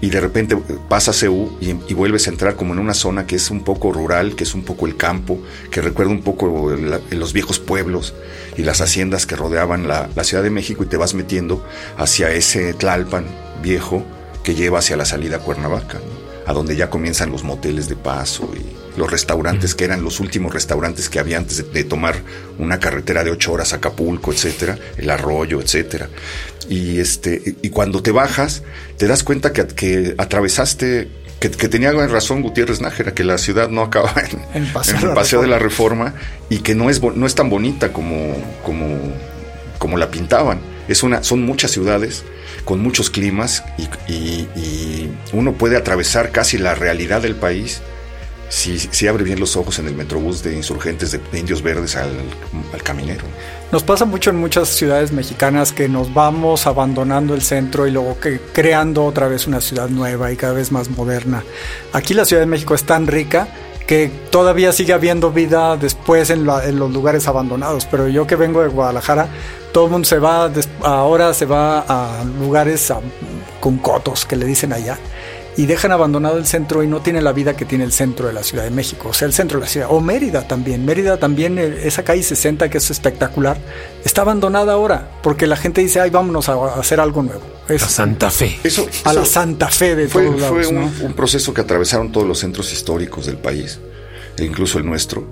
y 0.00 0.10
de 0.10 0.20
repente 0.20 0.56
pasa 0.88 1.10
a 1.10 1.30
y, 1.60 1.94
vuelves 1.94 2.26
a 2.26 2.30
entrar 2.30 2.56
como 2.56 2.72
en 2.72 2.78
una 2.78 2.94
zona 2.94 3.26
que 3.26 3.36
es 3.36 3.50
un 3.50 3.62
poco 3.62 3.92
rural, 3.92 4.34
que 4.34 4.44
es 4.44 4.54
un 4.54 4.62
poco 4.62 4.86
el 4.86 4.96
campo, 4.96 5.38
que 5.70 5.82
recuerda 5.82 6.12
un 6.12 6.22
poco 6.22 6.70
los 7.10 7.32
viejos 7.32 7.58
pueblos 7.58 8.14
y 8.56 8.62
las 8.62 8.80
haciendas 8.80 9.26
que 9.26 9.36
rodeaban 9.36 9.86
la, 9.86 10.08
Ciudad 10.24 10.42
de 10.42 10.50
México 10.50 10.84
y 10.84 10.86
te 10.86 10.96
vas 10.96 11.14
metiendo 11.14 11.64
hacia 11.96 12.30
ese 12.30 12.72
Tlalpan 12.74 13.26
viejo 13.62 14.04
que 14.44 14.54
lleva 14.54 14.78
hacia 14.78 14.96
la 14.96 15.04
salida 15.04 15.36
a 15.36 15.40
Cuernavaca, 15.40 15.98
a 16.46 16.52
donde 16.52 16.76
ya 16.76 16.88
comienzan 16.88 17.32
los 17.32 17.42
moteles 17.42 17.88
de 17.88 17.96
paso 17.96 18.48
y 18.54 18.79
los 18.96 19.10
restaurantes 19.10 19.74
que 19.74 19.84
eran 19.84 20.02
los 20.02 20.20
últimos 20.20 20.52
restaurantes 20.52 21.08
que 21.08 21.18
había 21.18 21.36
antes 21.36 21.72
de, 21.72 21.84
tomar 21.84 22.16
una 22.58 22.78
carretera 22.78 23.24
de 23.24 23.30
ocho 23.30 23.52
horas 23.52 23.72
a 23.72 23.76
Acapulco, 23.76 24.32
etcétera, 24.32 24.78
el 24.96 25.10
arroyo, 25.10 25.60
etcétera. 25.60 26.08
Y, 26.68 27.00
este, 27.00 27.56
y 27.62 27.70
cuando 27.70 28.02
te 28.02 28.12
bajas, 28.12 28.62
te 28.96 29.06
das 29.06 29.24
cuenta 29.24 29.52
que, 29.52 29.66
que 29.66 30.14
atravesaste 30.18 31.08
que, 31.40 31.68
tenía 31.68 31.90
razón 31.92 32.42
Gutiérrez 32.42 32.82
Nájera, 32.82 33.14
que 33.14 33.24
la 33.24 33.38
ciudad 33.38 33.70
no 33.70 33.80
acaba 33.80 34.12
en, 34.54 34.64
el 34.66 34.72
paseo, 35.12 35.40
de 35.40 35.48
la 35.48 35.58
reforma 35.58 36.14
y 36.50 36.58
que 36.58 36.74
no 36.74 36.90
es, 36.90 37.02
no 37.02 37.26
es 37.26 37.34
tan 37.34 37.48
bonita 37.48 37.92
como, 37.92 38.36
como, 38.62 38.98
como 39.78 39.96
la 39.96 40.10
pintaban. 40.10 40.60
Es 40.86 41.02
una, 41.02 41.22
son 41.22 41.42
muchas 41.46 41.70
ciudades 41.70 42.24
con 42.64 42.80
muchos 42.80 43.10
climas 43.10 43.64
y, 43.78 44.12
y, 44.12 45.10
uno 45.32 45.54
puede 45.54 45.76
atravesar 45.76 46.30
casi 46.30 46.58
la 46.58 46.74
realidad 46.74 47.22
del 47.22 47.36
país 47.36 47.80
si, 48.50 49.06
abre 49.06 49.22
bien 49.22 49.38
los 49.38 49.56
ojos 49.56 49.78
en 49.78 49.86
el 49.86 49.94
metrobús 49.94 50.42
de 50.42 50.56
insurgentes 50.56 51.12
de, 51.12 51.38
indios 51.38 51.62
verdes 51.62 51.96
al, 51.96 52.10
caminero. 52.82 53.24
Nos 53.70 53.84
pasa 53.84 54.04
mucho 54.04 54.30
en 54.30 54.36
muchas 54.36 54.68
ciudades 54.68 55.12
mexicanas 55.12 55.72
que 55.72 55.88
nos 55.88 56.12
vamos 56.12 56.66
abandonando 56.66 57.34
el 57.34 57.42
centro 57.42 57.86
y 57.86 57.92
luego 57.92 58.18
que 58.18 58.40
creando 58.52 59.04
otra 59.04 59.28
vez 59.28 59.46
una 59.46 59.60
ciudad 59.60 59.88
nueva 59.88 60.32
y 60.32 60.36
cada 60.36 60.52
vez 60.52 60.72
más 60.72 60.90
moderna. 60.90 61.44
Aquí 61.92 62.12
la 62.12 62.24
Ciudad 62.24 62.42
de 62.42 62.46
México 62.46 62.74
es 62.74 62.82
tan 62.82 63.06
rica 63.06 63.46
que 63.86 64.10
todavía 64.30 64.72
sigue 64.72 64.92
habiendo 64.92 65.30
vida 65.30 65.76
después 65.76 66.30
en, 66.30 66.44
los 66.44 66.92
lugares 66.92 67.28
abandonados, 67.28 67.86
pero 67.86 68.08
yo 68.08 68.26
que 68.26 68.36
vengo 68.36 68.62
de 68.62 68.68
Guadalajara, 68.68 69.28
todo 69.72 69.86
el 69.86 69.90
mundo 69.92 70.06
se 70.06 70.18
va, 70.18 70.50
ahora 70.82 71.32
se 71.34 71.46
va 71.46 71.84
a 71.88 72.24
lugares 72.24 72.92
con 73.60 73.78
cotos 73.78 74.26
que 74.26 74.34
le 74.34 74.46
dicen 74.46 74.72
allá 74.72 74.98
y 75.56 75.66
dejan 75.66 75.92
abandonado 75.92 76.38
el 76.38 76.46
centro 76.46 76.82
y 76.82 76.86
no 76.86 77.00
tiene 77.00 77.20
la 77.20 77.32
vida 77.32 77.56
que 77.56 77.64
tiene 77.64 77.84
el 77.84 77.92
centro 77.92 78.26
de 78.26 78.32
la 78.32 78.42
Ciudad 78.42 78.64
de 78.64 78.70
México, 78.70 79.08
o 79.10 79.12
sea, 79.12 79.26
el 79.26 79.32
centro 79.32 79.58
de 79.58 79.64
la 79.64 79.70
ciudad, 79.70 79.88
o 79.90 80.00
Mérida 80.00 80.46
también, 80.46 80.84
Mérida 80.84 81.18
también, 81.18 81.58
eh, 81.58 81.80
esa 81.84 82.04
calle 82.04 82.22
60 82.22 82.70
que 82.70 82.78
es 82.78 82.90
espectacular, 82.90 83.58
está 84.04 84.22
abandonada 84.22 84.72
ahora, 84.72 85.10
porque 85.22 85.46
la 85.46 85.56
gente 85.56 85.80
dice, 85.80 86.00
ay, 86.00 86.10
vámonos 86.10 86.48
a 86.48 86.74
hacer 86.74 87.00
algo 87.00 87.22
nuevo. 87.22 87.42
Es, 87.68 87.82
a 87.82 87.88
Santa 87.88 88.30
Fe. 88.30 88.58
Eso, 88.64 88.86
a 89.04 89.12
la 89.12 89.24
Santa 89.24 89.68
Fe 89.68 89.94
de 89.94 90.08
fue, 90.08 90.26
todos 90.26 90.42
Fue 90.42 90.66
un, 90.66 91.12
proceso 91.14 91.52
que 91.52 91.60
atravesaron 91.60 92.10
todos 92.10 92.26
los 92.26 92.38
centros 92.38 92.72
históricos 92.72 93.26
del 93.26 93.36
país, 93.36 93.80
e 94.36 94.44
incluso 94.44 94.78
el 94.78 94.86
nuestro, 94.86 95.26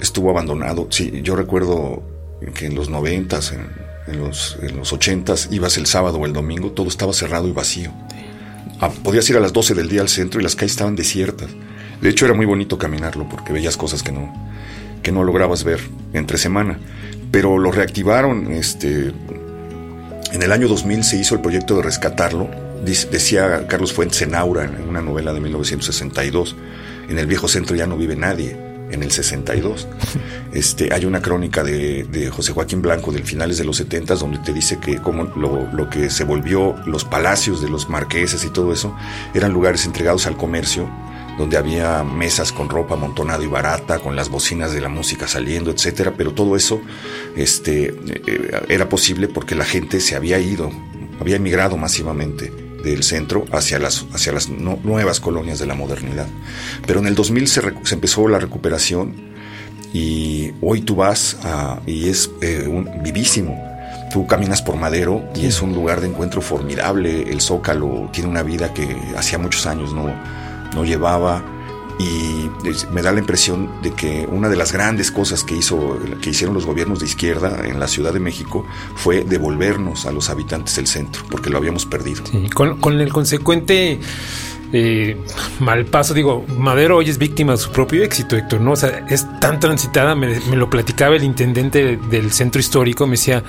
estuvo 0.00 0.30
abandonado. 0.30 0.88
Sí, 0.90 1.20
yo 1.22 1.36
recuerdo 1.36 2.02
que 2.54 2.66
en 2.66 2.74
los 2.74 2.88
noventas, 2.90 3.52
en, 3.52 3.66
en, 4.06 4.20
los, 4.20 4.58
en 4.62 4.76
los 4.76 4.92
ochentas, 4.92 5.48
ibas 5.50 5.76
el 5.78 5.86
sábado 5.86 6.18
o 6.18 6.26
el 6.26 6.32
domingo, 6.32 6.72
todo 6.72 6.88
estaba 6.88 7.12
cerrado 7.12 7.48
y 7.48 7.52
vacío 7.52 7.92
podías 9.02 9.28
ir 9.30 9.36
a 9.36 9.40
las 9.40 9.52
12 9.52 9.74
del 9.74 9.88
día 9.88 10.00
al 10.00 10.08
centro 10.08 10.40
y 10.40 10.42
las 10.42 10.56
calles 10.56 10.72
estaban 10.72 10.96
desiertas. 10.96 11.48
De 12.00 12.08
hecho, 12.08 12.24
era 12.24 12.34
muy 12.34 12.46
bonito 12.46 12.78
caminarlo 12.78 13.28
porque 13.28 13.52
veías 13.52 13.76
cosas 13.76 14.02
que 14.02 14.12
no, 14.12 14.32
que 15.02 15.12
no 15.12 15.24
lograbas 15.24 15.64
ver 15.64 15.80
entre 16.12 16.38
semana. 16.38 16.78
Pero 17.30 17.58
lo 17.58 17.72
reactivaron. 17.72 18.52
Este, 18.52 19.12
en 20.32 20.42
el 20.42 20.52
año 20.52 20.68
2000 20.68 21.04
se 21.04 21.16
hizo 21.16 21.34
el 21.34 21.40
proyecto 21.40 21.76
de 21.76 21.82
rescatarlo. 21.82 22.48
Decía 22.84 23.66
Carlos 23.66 23.92
Fuentes 23.92 24.20
en 24.22 24.34
Aura, 24.34 24.64
en 24.64 24.88
una 24.88 25.00
novela 25.00 25.32
de 25.32 25.40
1962. 25.40 26.56
En 27.08 27.18
el 27.18 27.26
viejo 27.26 27.48
centro 27.48 27.76
ya 27.76 27.86
no 27.86 27.96
vive 27.96 28.16
nadie 28.16 28.65
en 28.90 29.02
el 29.02 29.10
62. 29.10 29.88
Este, 30.52 30.92
hay 30.92 31.04
una 31.04 31.20
crónica 31.20 31.62
de, 31.62 32.30
José 32.34 32.52
Joaquín 32.52 32.82
Blanco 32.82 33.12
del 33.12 33.24
finales 33.24 33.58
de 33.58 33.64
los 33.64 33.76
70 33.76 34.14
donde 34.16 34.38
te 34.38 34.52
dice 34.52 34.78
que 34.78 34.98
como 34.98 35.24
lo, 35.24 35.90
que 35.90 36.10
se 36.10 36.24
volvió 36.24 36.74
los 36.86 37.04
palacios 37.04 37.62
de 37.62 37.68
los 37.68 37.88
marqueses 37.88 38.44
y 38.44 38.50
todo 38.50 38.72
eso 38.72 38.94
eran 39.34 39.52
lugares 39.52 39.84
entregados 39.86 40.26
al 40.26 40.36
comercio 40.36 40.88
donde 41.38 41.58
había 41.58 42.02
mesas 42.02 42.52
con 42.52 42.70
ropa 42.70 42.94
amontonada 42.94 43.44
y 43.44 43.46
barata, 43.46 43.98
con 43.98 44.16
las 44.16 44.30
bocinas 44.30 44.72
de 44.72 44.80
la 44.80 44.88
música 44.88 45.28
saliendo, 45.28 45.70
etcétera, 45.70 46.14
pero 46.16 46.32
todo 46.32 46.56
eso 46.56 46.80
este, 47.36 47.94
eh, 48.26 48.64
era 48.68 48.88
posible 48.88 49.28
porque 49.28 49.54
la 49.54 49.66
gente 49.66 50.00
se 50.00 50.16
había 50.16 50.38
ido, 50.38 50.70
había 51.20 51.36
emigrado 51.36 51.76
masivamente 51.76 52.65
del 52.90 53.02
centro 53.02 53.44
hacia 53.52 53.78
las, 53.78 54.06
hacia 54.12 54.32
las 54.32 54.48
nuevas 54.48 55.20
colonias 55.20 55.58
de 55.58 55.66
la 55.66 55.74
modernidad. 55.74 56.26
Pero 56.86 57.00
en 57.00 57.06
el 57.06 57.14
2000 57.14 57.48
se, 57.48 57.60
empezó 57.92 58.28
la 58.28 58.38
recuperación 58.38 59.14
y 59.92 60.52
hoy 60.60 60.82
tú 60.82 60.96
vas 60.96 61.36
y 61.86 62.08
es 62.08 62.30
eh, 62.40 62.66
un, 62.66 63.02
vivísimo. 63.02 63.62
Tú 64.12 64.26
caminas 64.26 64.62
por 64.62 64.76
Madero 64.76 65.28
y 65.34 65.46
es 65.46 65.60
un 65.60 65.74
lugar 65.74 66.00
de 66.00 66.06
encuentro 66.06 66.40
formidable. 66.40 67.30
El 67.30 67.40
Zócalo 67.40 68.08
tiene 68.12 68.30
una 68.30 68.42
vida 68.42 68.72
que 68.72 68.96
hacía 69.16 69.38
muchos 69.38 69.66
años 69.66 69.92
no, 69.92 70.14
no 70.74 70.84
llevaba 70.84 71.42
y 71.98 72.50
me 72.92 73.00
da 73.02 73.12
la 73.12 73.20
impresión 73.20 73.70
de 73.82 73.92
que 73.92 74.26
una 74.30 74.48
de 74.48 74.56
las 74.56 74.72
grandes 74.72 75.10
cosas 75.10 75.44
que 75.44 75.56
hizo 75.56 75.98
que 76.20 76.30
hicieron 76.30 76.54
los 76.54 76.66
gobiernos 76.66 77.00
de 77.00 77.06
izquierda 77.06 77.66
en 77.66 77.80
la 77.80 77.88
Ciudad 77.88 78.12
de 78.12 78.20
México 78.20 78.66
fue 78.96 79.24
devolvernos 79.24 80.04
a 80.06 80.12
los 80.12 80.28
habitantes 80.28 80.76
del 80.76 80.86
centro 80.86 81.22
porque 81.30 81.48
lo 81.48 81.56
habíamos 81.58 81.86
perdido 81.86 82.22
con, 82.54 83.00
el 83.00 83.12
consecuente 83.12 83.98
eh, 84.72 85.16
mal 85.60 85.86
paso. 85.86 86.14
Digo, 86.14 86.44
Madero 86.58 86.96
hoy 86.96 87.08
es 87.08 87.18
víctima 87.18 87.52
de 87.52 87.58
su 87.58 87.70
propio 87.70 88.02
éxito, 88.02 88.36
Héctor, 88.36 88.60
¿no? 88.60 88.72
O 88.72 88.76
sea, 88.76 89.06
es 89.08 89.26
tan 89.40 89.60
transitada, 89.60 90.14
me, 90.14 90.40
lo 90.54 90.68
platicaba 90.68 91.16
el 91.16 91.24
intendente 91.24 91.96
del 91.96 92.32
centro 92.32 92.60
histórico, 92.60 93.06
me 93.06 93.12
decía, 93.12 93.42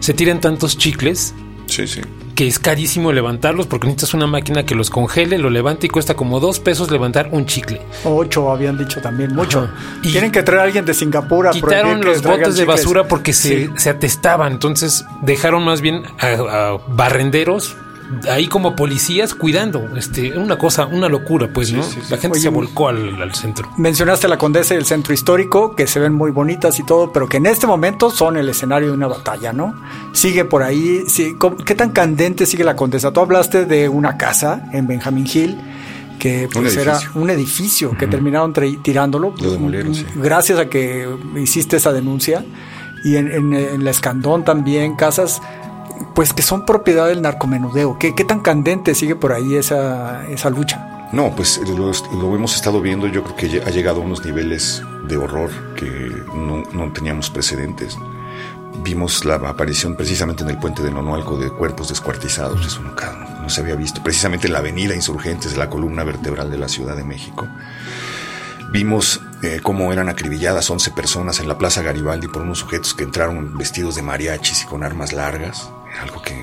se 0.00 0.14
tiran 0.14 0.40
tantos 0.40 0.76
chicles. 0.78 1.34
Sí, 1.66 1.86
sí. 1.86 2.00
Que 2.34 2.46
es 2.46 2.58
carísimo 2.58 3.12
levantarlos 3.12 3.66
porque 3.66 3.86
necesitas 3.86 4.14
una 4.14 4.26
máquina 4.26 4.64
que 4.64 4.74
los 4.74 4.90
congele, 4.90 5.38
lo 5.38 5.50
levante 5.50 5.86
y 5.86 5.90
cuesta 5.90 6.14
como 6.14 6.40
dos 6.40 6.60
pesos 6.60 6.90
levantar 6.90 7.28
un 7.32 7.46
chicle. 7.46 7.80
Ocho 8.04 8.50
habían 8.50 8.78
dicho 8.78 9.00
también, 9.00 9.34
mucho. 9.34 9.68
Y 10.02 10.12
Tienen 10.12 10.32
que 10.32 10.42
traer 10.42 10.60
a 10.60 10.64
alguien 10.64 10.84
de 10.84 10.94
Singapur 10.94 11.48
a 11.48 11.50
Quitaron 11.50 12.02
los 12.04 12.22
botes 12.22 12.56
de 12.56 12.64
basura 12.64 13.06
porque 13.06 13.32
se, 13.32 13.70
se, 13.76 13.90
atestaban. 13.90 14.52
Entonces 14.52 15.04
dejaron 15.22 15.64
más 15.64 15.80
bien 15.80 16.02
a 16.20 16.78
barrenderos 16.88 17.76
ahí 18.30 18.46
como 18.46 18.76
policías 18.76 19.34
cuidando. 19.34 19.96
Este, 19.96 20.36
una 20.36 20.58
cosa, 20.58 20.86
una 20.86 21.08
locura, 21.08 21.48
pues, 21.52 21.72
¿no? 21.72 21.82
la 22.10 22.16
gente 22.18 22.38
se 22.40 22.48
volcó 22.48 22.88
al, 22.88 23.34
centro. 23.34 23.70
Mencionaste 23.76 24.28
la 24.28 24.38
Condesa 24.38 24.74
y 24.74 24.78
el 24.78 24.84
centro 24.84 25.14
histórico, 25.14 25.74
que 25.74 25.86
se 25.86 26.00
ven 26.00 26.12
muy 26.12 26.30
bonitas 26.30 26.78
y 26.78 26.84
todo, 26.84 27.12
pero 27.12 27.28
que 27.28 27.38
en 27.38 27.46
este 27.46 27.66
momento 27.66 28.10
son 28.10 28.36
el 28.36 28.48
escenario 28.48 28.88
de 28.88 28.94
una 28.94 29.06
batalla, 29.06 29.52
¿no? 29.52 29.74
Sigue 30.12 30.44
por 30.44 30.62
ahí. 30.62 31.04
¿Qué 31.64 31.74
tan 31.74 31.90
candente 31.90 32.46
sigue 32.46 32.64
la 32.64 32.76
Condesa? 32.76 33.12
Tú 33.12 33.20
hablaste 33.20 33.64
de 33.64 33.88
una 33.88 34.16
casa 34.16 34.68
en 34.72 34.86
Benjamin 34.86 35.26
Hill 35.32 35.58
que 36.18 36.48
pues, 36.52 36.76
era 36.76 37.00
un 37.14 37.30
edificio 37.30 37.96
que 37.98 38.06
terminaron 38.06 38.52
tirándolo. 38.82 39.34
Lo 39.40 39.50
demolieron, 39.50 39.94
sí. 39.94 40.06
Gracias 40.14 40.58
a 40.58 40.66
que 40.66 41.08
hiciste 41.36 41.78
esa 41.78 41.92
denuncia. 41.92 42.44
Y 43.04 43.16
en, 43.16 43.32
en, 43.32 43.52
en 43.52 43.84
la 43.84 43.90
Escandón 43.90 44.44
también, 44.44 44.94
casas 44.94 45.42
pues 46.14 46.32
que 46.32 46.42
son 46.42 46.64
propiedad 46.64 47.08
del 47.08 47.22
narcomenudeo. 47.22 47.98
¿Qué, 47.98 48.14
qué 48.14 48.24
tan 48.24 48.40
candente 48.40 48.94
sigue 48.94 49.16
por 49.16 49.32
ahí 49.32 49.56
esa, 49.56 50.26
esa 50.28 50.50
lucha? 50.50 51.08
No, 51.12 51.30
pues 51.36 51.60
lo, 51.68 52.34
hemos 52.34 52.54
estado 52.54 52.80
viendo, 52.80 53.06
yo 53.06 53.22
creo 53.22 53.36
que 53.36 53.62
ha 53.66 53.70
llegado 53.70 54.00
a 54.00 54.04
unos 54.04 54.24
niveles 54.24 54.82
de 55.06 55.18
horror 55.18 55.50
que 55.76 55.86
no, 56.34 56.62
no 56.72 56.90
teníamos 56.90 57.28
precedentes. 57.28 57.98
Vimos 58.82 59.26
la 59.26 59.34
aparición 59.34 59.94
precisamente 59.94 60.42
en 60.42 60.48
el 60.48 60.58
puente 60.58 60.82
de 60.82 60.90
Nonualco 60.90 61.36
de 61.36 61.50
cuerpos 61.50 61.90
descuartizados, 61.90 62.66
eso 62.66 62.80
nunca 62.80 63.38
no 63.42 63.50
se 63.50 63.60
había 63.60 63.74
visto, 63.74 64.02
precisamente 64.02 64.46
en 64.46 64.54
la 64.54 64.60
avenida 64.60 64.94
Insurgentes 64.94 65.52
de 65.52 65.58
la 65.58 65.68
columna 65.68 66.02
vertebral 66.02 66.50
de 66.50 66.56
la 66.56 66.68
Ciudad 66.68 66.96
de 66.96 67.04
México. 67.04 67.46
Vimos 68.72 69.20
eh, 69.42 69.60
cómo 69.62 69.92
eran 69.92 70.08
acribilladas 70.08 70.70
11 70.70 70.92
personas 70.92 71.40
en 71.40 71.48
la 71.48 71.58
Plaza 71.58 71.82
Garibaldi 71.82 72.28
por 72.28 72.40
unos 72.40 72.60
sujetos 72.60 72.94
que 72.94 73.04
entraron 73.04 73.58
vestidos 73.58 73.96
de 73.96 74.02
mariachis 74.02 74.62
y 74.62 74.66
con 74.66 74.82
armas 74.82 75.12
largas 75.12 75.68
algo 76.00 76.22
que... 76.22 76.34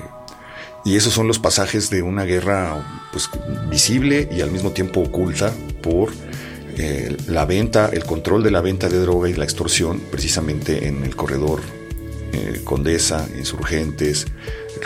Y 0.86 0.96
esos 0.96 1.14
son 1.14 1.28
los 1.28 1.40
pasajes 1.40 1.90
de 1.90 2.02
una 2.02 2.24
guerra 2.24 3.08
pues, 3.12 3.30
visible 3.70 4.30
y 4.32 4.42
al 4.42 4.52
mismo 4.52 4.72
tiempo 4.72 5.02
oculta 5.02 5.52
por 5.82 6.10
eh, 6.78 7.18
la 7.28 7.46
venta, 7.46 7.90
el 7.92 8.06
control 8.06 8.44
de 8.44 8.52
la 8.52 8.62
venta 8.62 8.88
de 8.88 9.00
droga 9.00 9.30
y 9.30 9.34
la 9.34 9.44
extorsión, 9.44 10.00
precisamente 10.12 10.88
en 10.88 11.04
el 11.04 11.16
corredor 11.16 11.60
eh, 12.32 12.62
Condesa, 12.64 13.28
Insurgentes, 13.38 14.28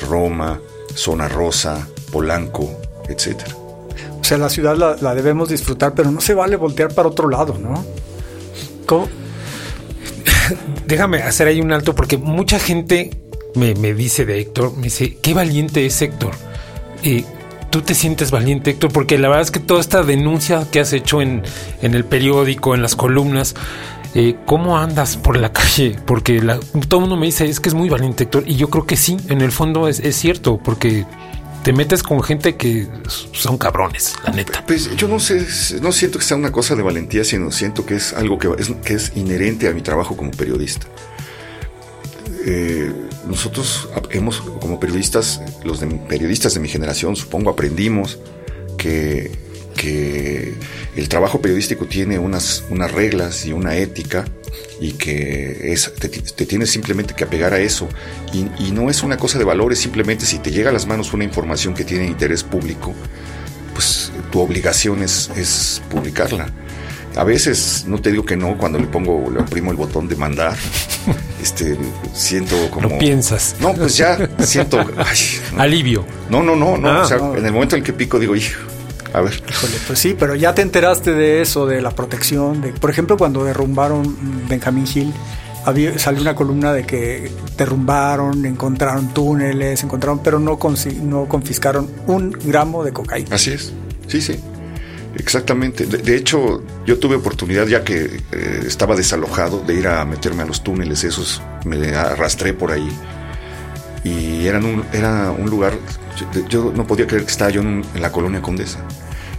Roma, 0.09 0.59
Zona 0.95 1.27
Rosa, 1.27 1.87
Polanco, 2.11 2.81
etc. 3.07 3.43
O 4.19 4.23
sea, 4.23 4.37
la 4.37 4.49
ciudad 4.49 4.75
la, 4.75 4.95
la, 4.99 5.13
debemos 5.13 5.49
disfrutar, 5.49 5.93
pero 5.93 6.09
no 6.09 6.21
se 6.21 6.33
vale 6.33 6.55
voltear 6.55 6.93
para 6.93 7.09
otro 7.09 7.29
lado, 7.29 7.57
¿no? 7.59 7.85
¿Cómo? 8.87 9.07
Déjame 10.87 11.21
hacer 11.21 11.47
ahí 11.47 11.61
un 11.61 11.71
alto 11.71 11.93
porque 11.93 12.17
mucha 12.17 12.57
gente 12.57 13.11
me, 13.55 13.93
dice 13.93 14.25
de 14.25 14.39
Héctor, 14.39 14.75
me 14.75 14.83
dice, 14.83 15.17
qué 15.21 15.33
valiente 15.33 15.85
es 15.85 16.01
Héctor. 16.01 16.33
Y 17.03 17.25
tú 17.69 17.81
te 17.81 17.93
sientes 17.93 18.31
valiente, 18.31 18.71
Héctor, 18.71 18.91
porque 18.91 19.17
la 19.17 19.27
verdad 19.27 19.43
es 19.43 19.51
que 19.51 19.59
toda 19.59 19.81
esta 19.81 20.03
denuncia 20.03 20.65
que 20.71 20.79
has 20.79 20.93
hecho 20.93 21.21
en, 21.21 21.43
el 21.81 22.05
periódico, 22.05 22.75
en 22.75 22.81
las 22.81 22.95
columnas, 22.95 23.55
eh, 24.15 24.35
¿cómo 24.45 24.77
andas 24.77 25.17
por 25.17 25.37
la 25.37 25.51
calle? 25.53 25.97
Porque 26.05 26.39
todo 26.87 26.99
el 26.99 27.01
mundo 27.01 27.17
me 27.17 27.25
dice, 27.25 27.45
es 27.45 27.59
que 27.59 27.69
es 27.69 27.75
muy 27.75 27.89
valiente, 27.89 28.23
Héctor. 28.23 28.43
Y 28.47 28.55
yo 28.55 28.69
creo 28.69 28.85
que 28.85 28.95
sí, 28.95 29.17
en 29.29 29.41
el 29.41 29.51
fondo 29.51 29.87
es, 29.87 30.01
cierto, 30.15 30.57
porque 30.57 31.05
te 31.63 31.73
metes 31.73 32.03
con 32.03 32.21
gente 32.21 32.55
que 32.55 32.87
son 33.07 33.57
cabrones, 33.57 34.15
la 34.25 34.31
neta. 34.31 34.63
Pues 34.65 34.95
yo 34.97 35.07
no 35.07 35.19
sé, 35.19 35.45
no 35.81 35.91
siento 35.91 36.19
que 36.19 36.25
sea 36.25 36.37
una 36.37 36.51
cosa 36.51 36.75
de 36.75 36.83
valentía, 36.83 37.23
sino 37.23 37.51
siento 37.51 37.85
que 37.85 37.95
es 37.95 38.13
algo 38.13 38.37
que 38.37 38.49
que 38.83 38.93
es 38.95 39.13
inherente 39.15 39.67
a 39.69 39.71
mi 39.73 39.81
trabajo 39.81 40.17
como 40.17 40.31
periodista. 40.31 40.87
Eh, 42.45 42.91
nosotros 43.27 43.89
hemos, 44.11 44.41
como 44.41 44.79
periodistas, 44.79 45.41
los 45.63 45.79
periodistas 46.07 46.53
de 46.53 46.59
mi 46.59 46.67
generación, 46.69 47.15
supongo, 47.15 47.49
aprendimos 47.49 48.19
que, 48.77 49.31
que 49.75 50.53
el 50.95 51.09
trabajo 51.09 51.41
periodístico 51.41 51.85
tiene 51.85 52.19
unas, 52.19 52.63
unas 52.69 52.91
reglas 52.91 53.45
y 53.45 53.53
una 53.53 53.75
ética 53.75 54.25
y 54.79 54.93
que 54.93 55.71
es, 55.73 55.91
te, 55.95 56.09
tienes 56.45 56.69
simplemente 56.69 57.13
que 57.13 57.23
apegar 57.23 57.53
a 57.53 57.59
eso. 57.59 57.87
Y, 58.33 58.47
y, 58.63 58.71
no 58.71 58.89
es 58.89 59.03
una 59.03 59.17
cosa 59.17 59.37
de 59.39 59.45
valores, 59.45 59.79
simplemente 59.79 60.25
si 60.25 60.39
te 60.39 60.51
llega 60.51 60.69
a 60.69 60.73
las 60.73 60.85
manos 60.85 61.13
una 61.13 61.23
información 61.23 61.73
que 61.73 61.83
tiene 61.83 62.05
interés 62.05 62.43
público, 62.43 62.93
pues 63.73 64.11
tu 64.31 64.39
obligación 64.39 65.01
es, 65.01 65.29
es 65.35 65.81
publicarla. 65.89 66.47
A 67.15 67.23
veces, 67.23 67.85
no 67.87 68.01
te 68.01 68.11
digo 68.11 68.25
que 68.25 68.35
no, 68.35 68.57
cuando 68.57 68.79
le 68.79 68.87
pongo, 68.87 69.29
le 69.29 69.39
oprimo 69.39 69.71
el 69.71 69.77
botón 69.77 70.07
de 70.07 70.15
mandar, 70.15 70.57
este, 71.43 71.77
siento 72.13 72.55
como... 72.71 72.89
No 72.89 72.97
piensas. 72.97 73.55
No, 73.59 73.73
pues 73.73 73.97
ya 73.97 74.29
siento... 74.39 74.79
Alivio. 75.57 76.05
No, 76.29 76.41
no, 76.41 76.55
no, 76.55 76.77
no. 76.77 76.89
Ah, 76.89 77.01
o 77.01 77.05
sea, 77.05 77.17
en 77.17 77.45
el 77.45 77.51
momento 77.51 77.75
en 77.75 77.81
el 77.81 77.85
que 77.85 77.93
pico 77.93 78.17
digo, 78.17 78.35
hijo, 78.35 78.61
a 79.13 79.21
ver. 79.21 79.33
Híjole, 79.47 79.73
pues 79.85 79.99
sí, 79.99 80.15
pero 80.17 80.35
ya 80.35 80.55
te 80.55 80.61
enteraste 80.61 81.11
de 81.13 81.41
eso, 81.41 81.67
de 81.67 81.81
la 81.81 81.91
protección, 81.91 82.61
de, 82.61 82.69
por 82.69 82.89
ejemplo, 82.89 83.17
cuando 83.17 83.43
derrumbaron 83.43 84.47
Benjamín 84.47 84.85
Hill, 84.93 85.13
había, 85.65 85.97
salió 85.99 86.21
una 86.21 86.35
columna 86.35 86.73
de 86.73 86.85
que 86.85 87.31
derrumbaron, 87.57 88.45
encontraron 88.45 89.13
túneles, 89.13 89.83
encontraron, 89.83 90.19
pero 90.19 90.39
no, 90.39 90.57
no 91.03 91.25
confiscaron 91.27 91.89
un 92.07 92.31
gramo 92.31 92.83
de 92.83 92.91
cocaína. 92.91 93.35
Así 93.35 93.51
es, 93.51 93.73
sí, 94.07 94.21
sí. 94.21 94.39
Exactamente. 95.15 95.85
De, 95.85 96.15
hecho, 96.15 96.63
yo 96.85 96.97
tuve 96.97 97.15
oportunidad, 97.15 97.67
ya 97.67 97.83
que 97.83 98.21
eh, 98.31 98.63
estaba 98.65 98.95
desalojado, 98.95 99.59
de 99.59 99.75
ir 99.75 99.87
a 99.87 100.03
meterme 100.05 100.43
a 100.43 100.45
los 100.45 100.63
túneles 100.63 101.03
esos. 101.03 101.41
Me 101.65 101.95
arrastré 101.95 102.53
por 102.53 102.71
ahí. 102.71 102.89
Y 104.03 104.47
eran 104.47 104.65
un, 104.65 104.83
era 104.91 105.31
un 105.31 105.49
lugar, 105.49 105.73
yo, 106.49 106.73
no 106.75 106.85
podía 106.85 107.07
creer 107.07 107.23
que 107.23 107.31
estaba 107.31 107.51
yo 107.51 107.61
en, 107.61 107.83
la 107.99 108.11
colonia 108.11 108.41
Condesa. 108.41 108.79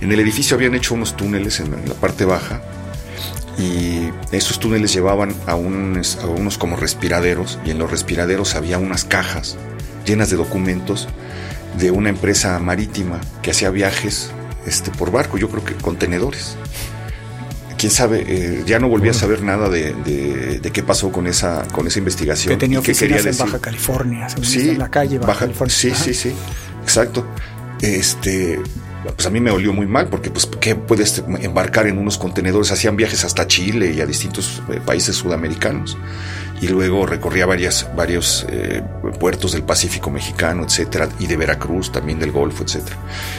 En 0.01 0.11
el 0.13 0.21
edificio 0.21 0.57
habían 0.57 0.75
hecho 0.75 0.95
unos 0.95 1.17
túneles 1.17 1.61
en 1.61 1.71
la, 1.71 1.95
parte 1.95 2.25
baja 2.25 2.63
y 3.59 4.11
esos 4.33 4.59
túneles 4.59 4.93
llevaban 4.93 5.35
a 5.47 5.55
unos, 5.55 6.17
a 6.17 6.27
unos 6.27 6.59
como 6.59 6.77
respiraderos 6.77 7.59
y 7.65 7.71
en 7.71 7.79
los 7.79 7.91
respiraderos 7.91 8.55
había 8.55 8.79
unas 8.79 9.05
cajas 9.05 9.57
llenas 10.05 10.31
de 10.31 10.37
documentos 10.37 11.09
de 11.79 11.91
una 11.91 12.09
empresa 12.09 12.59
marítima 12.59 13.21
que 13.43 13.53
hacía 13.53 13.71
viajes 13.71 14.31
este, 14.67 14.91
por 14.91 15.11
barco, 15.11 15.39
yo 15.39 15.49
creo 15.49 15.65
que 15.65 15.75
contenedores. 15.75 16.57
Quién 17.77 17.91
sabe, 17.91 18.25
eh, 18.27 18.63
ya 18.65 18.79
no 18.79 18.89
volví 18.89 19.09
a 19.09 19.15
saber 19.15 19.43
nada 19.43 19.69
de, 19.69 20.61
qué 20.73 20.83
pasó 20.83 21.13
con 21.13 21.27
esa, 21.27 21.67
con 21.69 21.87
esa 21.87 21.99
investigación. 21.99 22.55
Que 22.55 22.61
tenía 22.61 22.79
oficinas 22.79 23.27
en 23.27 23.37
Baja 23.37 23.59
California, 23.59 24.29
sí, 24.29 24.71
en 24.71 24.79
la 24.79 24.91
calle 24.91 25.19
Baja, 25.19 25.41
California. 25.41 25.75
Sí, 25.75 25.93
sí, 25.95 26.15
sí, 26.15 26.33
exacto. 26.83 27.27
Este, 27.83 28.61
pues 29.13 29.27
a 29.27 29.31
mí 29.31 29.41
me 29.41 29.51
olió 29.51 29.73
muy 29.73 29.87
mal 29.87 30.09
porque 30.09 30.31
pues 30.31 30.49
qué 30.61 30.75
puedes 30.75 31.23
embarcar 31.41 31.87
en 31.87 31.99
unos 31.99 32.19
contenedores 32.19 32.73
hacían 32.73 32.97
viajes 32.97 33.25
hasta 33.25 33.47
Chile 33.47 33.93
y 33.95 34.01
a 34.01 34.07
distintos 34.07 34.63
eh, 34.71 34.81
países 34.85 35.17
sudamericanos. 35.17 35.97
Y 36.61 36.69
luego 36.69 37.05
recorría 37.05 37.45
varias, 37.45 37.89
varios 37.95 38.47
eh, 38.49 38.83
puertos 39.19 39.53
del 39.53 39.65
Pacífico 39.65 40.11
mexicano, 40.11 40.65
etcétera, 40.65 41.09
y 41.19 41.27
de 41.27 41.37
Veracruz, 41.37 41.93
también 41.93 42.19
del 42.19 42.31
Golfo, 42.31 42.65
etcétera. 42.65 42.97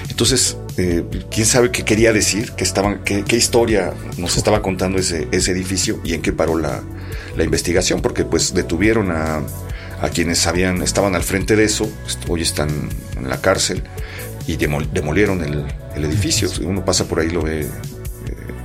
Entonces, 0.10 0.58
eh, 0.78 1.04
quién 1.32 1.47
sabe 1.47 1.71
qué 1.71 1.84
quería 1.84 2.13
decir, 2.13 2.51
qué, 2.51 2.63
estaban, 2.63 3.04
qué, 3.04 3.23
qué 3.23 3.38
historia 3.38 3.93
nos 4.17 4.38
estaba 4.38 4.62
contando 4.62 4.99
ese, 4.99 5.28
ese 5.32 5.51
edificio 5.54 5.99
y 6.04 6.13
en 6.13 6.21
qué 6.21 6.34
paró 6.34 6.58
la, 6.58 6.84
la 7.36 7.43
investigación, 7.43 8.01
porque 8.01 8.25
pues 8.25 8.54
detuvieron 8.54 9.10
a, 9.10 9.41
a 10.01 10.10
quienes 10.10 10.45
habían, 10.45 10.84
estaban 10.84 11.15
al 11.15 11.23
frente 11.23 11.56
de 11.56 11.63
eso, 11.63 11.89
hoy 12.28 12.41
están 12.41 12.69
en 13.17 13.30
la 13.30 13.41
cárcel 13.41 13.82
y 14.47 14.58
demolieron 14.58 15.43
el, 15.43 15.65
el 15.95 16.05
edificio. 16.05 16.49
Uno 16.63 16.84
pasa 16.86 17.05
por 17.05 17.19
ahí 17.19 17.29
lo 17.29 17.41
ve 17.41 17.62
eh, 17.62 17.67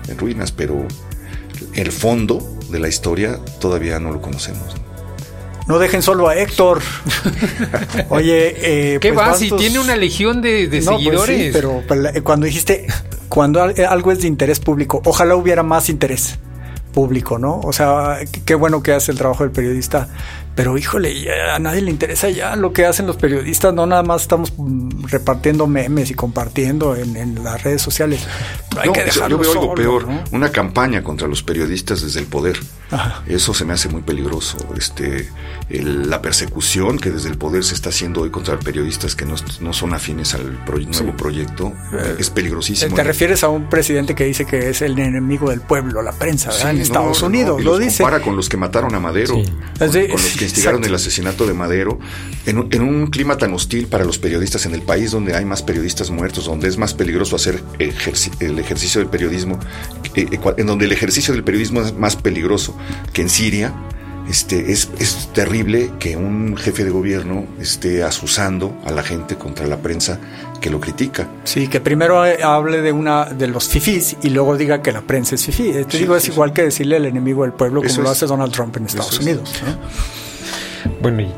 en 0.08 0.18
ruinas, 0.18 0.52
pero 0.52 0.86
el 1.74 1.92
fondo 1.92 2.58
de 2.70 2.78
la 2.80 2.88
historia 2.88 3.38
todavía 3.60 3.98
no 3.98 4.12
lo 4.12 4.20
conocemos. 4.20 4.76
No 5.66 5.78
dejen 5.78 6.02
solo 6.02 6.28
a 6.28 6.36
Héctor. 6.36 6.82
Oye, 8.08 8.94
eh, 8.94 8.98
¿qué 9.00 9.12
pues 9.12 9.28
va? 9.28 9.34
Si 9.34 9.50
tiene 9.52 9.78
una 9.78 9.96
legión 9.96 10.42
de, 10.42 10.66
pues 10.68 10.84
seguidores. 10.84 11.52
pero, 11.52 11.82
eh, 12.12 12.22
cuando 12.22 12.46
dijiste, 12.46 12.86
cuando 13.28 13.62
algo 13.62 14.10
es 14.10 14.20
de 14.20 14.26
interés 14.26 14.58
público, 14.58 15.00
ojalá 15.04 15.36
hubiera 15.36 15.62
más 15.62 15.88
interés. 15.88 16.38
público, 16.92 17.38
¿no? 17.38 17.60
O 17.60 17.72
sea, 17.72 18.18
qué 18.44 18.56
bueno 18.56 18.82
que 18.82 18.92
hace 18.92 19.12
el 19.12 19.18
trabajo 19.18 19.44
del 19.44 19.52
periodista, 19.52 20.08
pero 20.60 20.76
híjole, 20.76 21.24
a 21.54 21.58
nadie 21.58 21.80
le 21.80 21.90
interesa 21.90 22.28
ya 22.28 22.54
lo 22.54 22.74
que 22.74 22.84
hacen 22.84 23.06
los 23.06 23.16
periodistas, 23.16 23.72
no 23.72 23.86
nada 23.86 24.02
más 24.02 24.20
estamos 24.20 24.52
mm, 24.58 25.06
repartiendo 25.06 25.66
memes 25.66 26.10
y 26.10 26.14
compartiendo 26.14 26.94
en, 26.94 27.42
las 27.42 27.62
redes 27.62 27.80
sociales. 27.80 28.26
hay 28.76 28.92
que 28.92 29.04
dejarlo 29.04 29.38
yo 29.38 29.38
veo 29.38 29.52
algo 29.52 29.74
peor, 29.74 30.06
una 30.32 30.52
campaña 30.52 31.02
contra 31.02 31.28
los 31.28 31.42
periodistas 31.42 32.02
desde 32.02 32.20
el 32.20 32.26
poder. 32.26 32.58
Eso 33.26 33.54
se 33.54 33.64
me 33.64 33.72
hace 33.72 33.88
muy 33.88 34.02
peligroso. 34.02 34.58
Este, 34.76 35.30
la 35.70 36.20
persecución 36.20 36.98
que 36.98 37.10
desde 37.10 37.28
el 37.28 37.38
poder 37.38 37.64
se 37.64 37.74
está 37.74 37.90
haciendo 37.90 38.22
hoy 38.22 38.30
contra 38.30 38.58
periodistas 38.58 39.14
que 39.14 39.24
no, 39.24 39.72
son 39.72 39.94
afines 39.94 40.34
al 40.34 40.58
nuevo 40.66 41.16
proyecto 41.16 41.72
eh, 41.92 42.16
es 42.18 42.30
peligrosísimo. 42.30 42.96
Te 42.96 43.04
refieres 43.04 43.44
a 43.44 43.48
un 43.48 43.68
presidente 43.70 44.14
que 44.14 44.24
dice 44.24 44.44
que 44.44 44.70
es 44.70 44.82
el 44.82 44.98
enemigo 44.98 45.50
del 45.50 45.60
pueblo, 45.60 46.02
la 46.02 46.12
prensa, 46.12 46.50
en 46.68 46.80
Estados 46.80 47.22
Unidos. 47.22 47.62
lo 47.62 47.78
dice. 47.78 48.02
Compara 48.02 48.22
con 48.22 48.36
los 48.36 48.48
que 48.48 48.56
mataron 48.56 48.94
a 48.94 49.00
Madero, 49.00 49.34
con, 49.34 49.88
los 50.10 50.36
que 50.36 50.44
instigaron 50.50 50.84
el 50.84 50.94
asesinato 50.94 51.46
de 51.46 51.54
Madero, 51.54 51.98
en 52.46 52.82
un, 52.82 53.06
clima 53.08 53.36
tan 53.36 53.52
hostil 53.54 53.86
para 53.86 54.04
los 54.04 54.18
periodistas 54.18 54.66
en 54.66 54.74
el 54.74 54.82
país 54.82 55.10
donde 55.10 55.34
hay 55.34 55.44
más 55.44 55.62
periodistas 55.62 56.10
muertos, 56.10 56.46
donde 56.46 56.68
es 56.68 56.76
más 56.76 56.94
peligroso 56.94 57.36
hacer 57.36 57.62
el 57.78 58.58
ejercicio 58.58 59.00
del 59.00 59.08
periodismo, 59.08 59.58
eh, 60.14 60.26
eh, 60.30 60.40
en 60.56 60.66
donde 60.66 60.84
el 60.84 60.92
ejercicio 60.92 61.32
del 61.34 61.44
periodismo 61.44 61.80
es 61.80 61.94
más 61.94 62.16
peligroso 62.16 62.76
que 63.12 63.22
en 63.22 63.30
Siria 63.30 63.74
este, 64.28 64.70
es, 64.70 64.88
es, 65.00 65.28
terrible 65.32 65.90
que 65.98 66.16
un 66.16 66.56
jefe 66.56 66.84
de 66.84 66.90
gobierno 66.90 67.46
esté 67.58 68.04
asusando 68.04 68.78
a 68.84 68.92
la 68.92 69.02
gente 69.02 69.36
contra 69.36 69.66
la 69.66 69.78
prensa 69.78 70.20
que 70.60 70.70
lo 70.70 70.78
critica. 70.78 71.28
Sí, 71.42 71.66
que 71.66 71.80
primero 71.80 72.22
hable 72.22 72.80
de 72.80 72.92
una 72.92 73.24
de 73.24 73.48
los 73.48 73.68
fifís 73.68 74.16
y 74.22 74.30
luego 74.30 74.56
diga 74.56 74.82
que 74.82 74.92
la 74.92 75.00
prensa 75.00 75.34
es 75.34 75.44
fifí. 75.46 75.72
Te 75.88 75.98
digo, 75.98 76.14
es 76.14 76.28
igual 76.28 76.52
que 76.52 76.62
decirle 76.62 76.98
el 76.98 77.06
enemigo 77.06 77.42
del 77.42 77.52
pueblo 77.52 77.82
como 77.82 78.02
lo 78.02 78.10
hace 78.10 78.26
Donald 78.26 78.52
Trump 78.52 78.76
en 78.76 78.86
Estados 78.86 79.18
Unidos. 79.18 79.50
Bueno, 81.00 81.22
y 81.22 81.32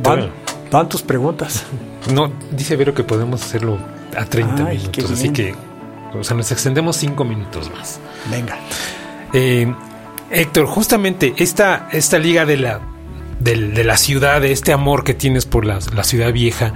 van, 0.70 0.88
tus 0.88 1.02
preguntas. 1.02 1.64
No, 2.12 2.32
dice 2.50 2.74
Vero 2.74 2.94
que 2.94 3.04
podemos 3.04 3.40
hacerlo 3.44 3.78
a 4.16 4.24
30 4.24 4.64
minutos, 4.64 5.08
así 5.08 5.30
que 5.30 5.54
o 6.18 6.24
sea, 6.24 6.36
nos 6.36 6.50
extendemos 6.50 6.96
5 6.96 7.24
minutos 7.24 7.70
más. 7.70 8.00
Venga. 8.28 8.58
Eh, 9.32 9.72
Héctor, 10.30 10.66
justamente 10.66 11.34
esta, 11.36 11.88
esta 11.92 12.18
liga 12.18 12.44
de 12.44 12.56
la, 12.56 12.80
de, 13.38 13.84
la 13.84 13.96
ciudad, 13.96 14.40
de 14.40 14.52
este 14.52 14.72
amor 14.72 15.04
que 15.04 15.14
tienes 15.14 15.46
por 15.46 15.64
la, 15.64 15.80
ciudad 15.80 16.32
vieja, 16.32 16.72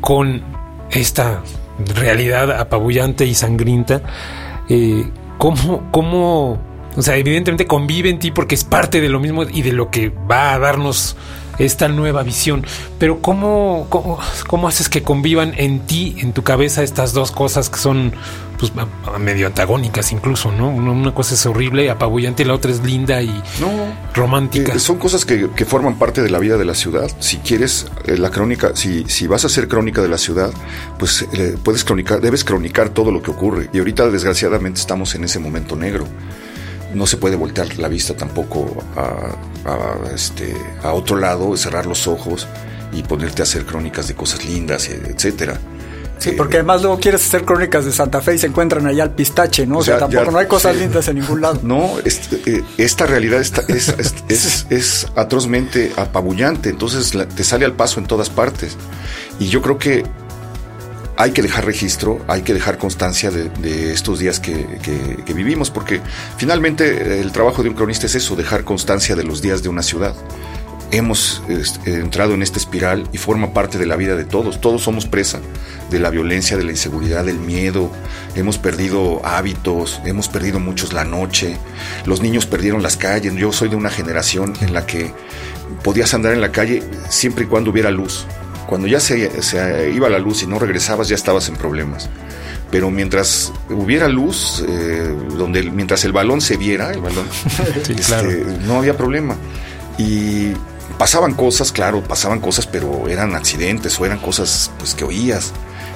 con 0.00 0.42
esta 0.90 1.42
realidad 1.94 2.50
apabullante 2.58 3.26
y 3.26 3.34
sangrienta, 3.34 4.02
eh, 4.68 5.06
¿cómo, 5.38 5.90
¿cómo, 5.90 6.58
o 6.96 7.02
sea, 7.02 7.16
evidentemente 7.16 7.66
convive 7.66 8.10
en 8.10 8.18
ti 8.18 8.30
porque 8.30 8.54
es 8.54 8.64
parte 8.64 9.00
de 9.00 9.08
lo 9.08 9.20
mismo 9.20 9.44
y 9.44 9.62
de 9.62 9.72
lo 9.72 9.90
que 9.90 10.08
va 10.10 10.54
a 10.54 10.58
darnos 10.58 11.16
esta 11.58 11.88
nueva 11.88 12.22
visión. 12.22 12.66
Pero 12.98 13.20
¿cómo, 13.20 13.86
cómo, 13.88 14.68
haces 14.68 14.88
que 14.88 15.02
convivan 15.02 15.54
en 15.56 15.80
ti, 15.80 16.16
en 16.18 16.32
tu 16.32 16.42
cabeza, 16.42 16.82
estas 16.82 17.12
dos 17.12 17.30
cosas 17.30 17.70
que 17.70 17.78
son 17.78 18.12
pues, 18.58 18.72
medio 19.18 19.46
antagónicas 19.46 20.12
incluso, 20.12 20.50
¿no? 20.52 20.68
Una, 20.68 21.12
cosa 21.12 21.34
es 21.34 21.44
horrible, 21.46 21.90
apabullante, 21.90 22.42
y 22.42 22.46
la 22.46 22.54
otra 22.54 22.70
es 22.70 22.82
linda 22.82 23.22
y 23.22 23.42
romántica. 24.14 24.72
Eh, 24.74 24.78
son 24.78 24.98
cosas 24.98 25.24
que, 25.24 25.48
forman 25.64 25.98
parte 25.98 26.22
de 26.22 26.30
la 26.30 26.38
vida 26.38 26.56
de 26.56 26.64
la 26.64 26.74
ciudad. 26.74 27.10
Si 27.18 27.38
quieres 27.38 27.86
eh, 28.06 28.16
la 28.16 28.30
crónica, 28.30 28.72
si, 28.74 29.04
si 29.08 29.26
vas 29.26 29.44
a 29.44 29.46
hacer 29.48 29.68
crónica 29.68 30.02
de 30.02 30.08
la 30.08 30.18
ciudad, 30.18 30.52
pues 30.98 31.26
eh, 31.32 31.56
puedes 31.62 31.84
cronicar, 31.84 32.20
debes 32.20 32.44
cronicar 32.44 32.90
todo 32.90 33.10
lo 33.10 33.22
que 33.22 33.30
ocurre. 33.30 33.70
Y 33.72 33.78
ahorita 33.78 34.08
desgraciadamente 34.10 34.80
estamos 34.80 35.14
en 35.14 35.24
ese 35.24 35.38
momento 35.38 35.76
negro 35.76 36.06
no 36.94 37.06
se 37.06 37.16
puede 37.16 37.36
voltear 37.36 37.78
la 37.78 37.88
vista 37.88 38.16
tampoco 38.16 38.82
a, 38.96 40.14
este, 40.14 40.54
a 40.82 40.92
otro 40.92 41.16
lado, 41.16 41.56
cerrar 41.56 41.86
los 41.86 42.06
ojos 42.06 42.46
y 42.92 43.02
ponerte 43.02 43.42
a 43.42 43.44
hacer 43.44 43.64
crónicas 43.64 44.08
de 44.08 44.14
cosas 44.14 44.44
lindas, 44.44 44.88
etcétera. 44.88 45.58
Sí, 46.18 46.30
porque 46.30 46.56
además 46.56 46.80
luego 46.80 46.98
quieres 46.98 47.26
hacer 47.26 47.44
crónicas 47.44 47.84
de 47.84 47.92
Santa 47.92 48.20
Fe 48.22 48.36
y 48.36 48.38
se 48.38 48.46
encuentran 48.46 48.86
allá 48.86 49.02
al 49.02 49.10
pistache, 49.10 49.66
¿no? 49.66 49.78
O, 49.78 49.84
sea, 49.84 49.98
tampoco 49.98 50.30
no 50.30 50.38
hay 50.38 50.46
cosas 50.46 50.76
lindas 50.76 51.08
en 51.08 51.16
ningún 51.18 51.40
lado. 51.40 51.60
No, 51.64 51.98
eh, 52.04 52.62
esta 52.78 53.06
realidad 53.06 53.40
es, 53.40 54.64
es, 54.70 55.06
atrozmente 55.16 55.92
apabullante, 55.96 56.70
entonces 56.70 57.12
te 57.34 57.44
sale 57.44 57.64
al 57.64 57.72
paso 57.72 58.00
en 58.00 58.06
todas 58.06 58.30
partes. 58.30 58.76
Y 59.38 59.48
yo 59.48 59.60
creo 59.60 59.78
que 59.78 60.04
hay 61.16 61.30
que 61.30 61.42
dejar 61.42 61.64
registro, 61.64 62.24
hay 62.28 62.42
que 62.42 62.54
dejar 62.54 62.78
constancia 62.78 63.30
de, 63.30 63.92
estos 63.92 64.18
días 64.18 64.40
que, 64.40 64.66
vivimos, 65.34 65.70
porque 65.70 66.00
finalmente 66.36 67.20
el 67.20 67.32
trabajo 67.32 67.62
de 67.62 67.68
un 67.68 67.74
cronista 67.74 68.06
es 68.06 68.14
eso, 68.14 68.36
dejar 68.36 68.64
constancia 68.64 69.14
de 69.14 69.24
los 69.24 69.40
días 69.40 69.62
de 69.62 69.68
una 69.68 69.82
ciudad. 69.82 70.14
Hemos 70.90 71.42
entrado 71.86 72.34
en 72.34 72.42
esta 72.42 72.58
espiral 72.58 73.08
y 73.12 73.18
forma 73.18 73.52
parte 73.52 73.78
de 73.78 73.86
la 73.86 73.96
vida 73.96 74.14
de 74.14 74.24
todos. 74.24 74.60
Todos 74.60 74.82
somos 74.82 75.06
presa 75.06 75.40
de 75.90 75.98
la 75.98 76.10
violencia, 76.10 76.56
de 76.56 76.62
la 76.62 76.70
inseguridad, 76.70 77.24
del 77.24 77.38
miedo. 77.38 77.90
Hemos 78.36 78.58
perdido 78.58 79.20
hábitos, 79.24 80.00
hemos 80.04 80.28
perdido 80.28 80.60
muchos 80.60 80.92
la 80.92 81.04
noche. 81.04 81.56
Los 82.06 82.20
niños 82.20 82.46
perdieron 82.46 82.82
las 82.82 82.96
calles. 82.96 83.34
Yo 83.34 83.50
soy 83.50 83.70
de 83.70 83.76
una 83.76 83.90
generación 83.90 84.52
en 84.60 84.72
la 84.72 84.86
que 84.86 85.12
podías 85.82 86.14
andar 86.14 86.32
en 86.32 86.40
la 86.40 86.52
calle 86.52 86.84
siempre 87.08 87.44
y 87.44 87.48
cuando 87.48 87.70
hubiera 87.72 87.90
luz 87.90 88.26
cuando 88.66 88.86
ya 88.86 89.00
se, 89.00 89.30
iba 89.94 90.08
la 90.08 90.18
luz 90.18 90.42
y 90.42 90.46
no 90.46 90.58
regresabas, 90.58 91.08
ya 91.08 91.14
estabas 91.14 91.48
en 91.48 91.56
problemas. 91.56 92.08
Pero 92.70 92.90
mientras 92.90 93.52
hubiera 93.70 94.08
luz, 94.08 94.64
eh, 94.66 95.14
donde 95.36 95.62
mientras 95.62 96.04
el 96.04 96.12
balón 96.12 96.40
se 96.40 96.56
viera, 96.56 96.90
el 96.90 97.00
balón, 97.00 97.26
este, 97.88 98.44
no 98.66 98.78
había 98.78 98.96
problema. 98.96 99.36
Y 99.98 100.52
pasaban 100.98 101.34
cosas, 101.34 101.72
claro, 101.72 102.02
pasaban 102.02 102.40
cosas, 102.40 102.66
pero 102.66 103.08
eran 103.08 103.34
accidentes 103.34 103.98
o 104.00 104.06
eran 104.06 104.18
cosas 104.18 104.70
pues, 104.78 104.94
que 104.94 105.04
oías, 105.04 105.52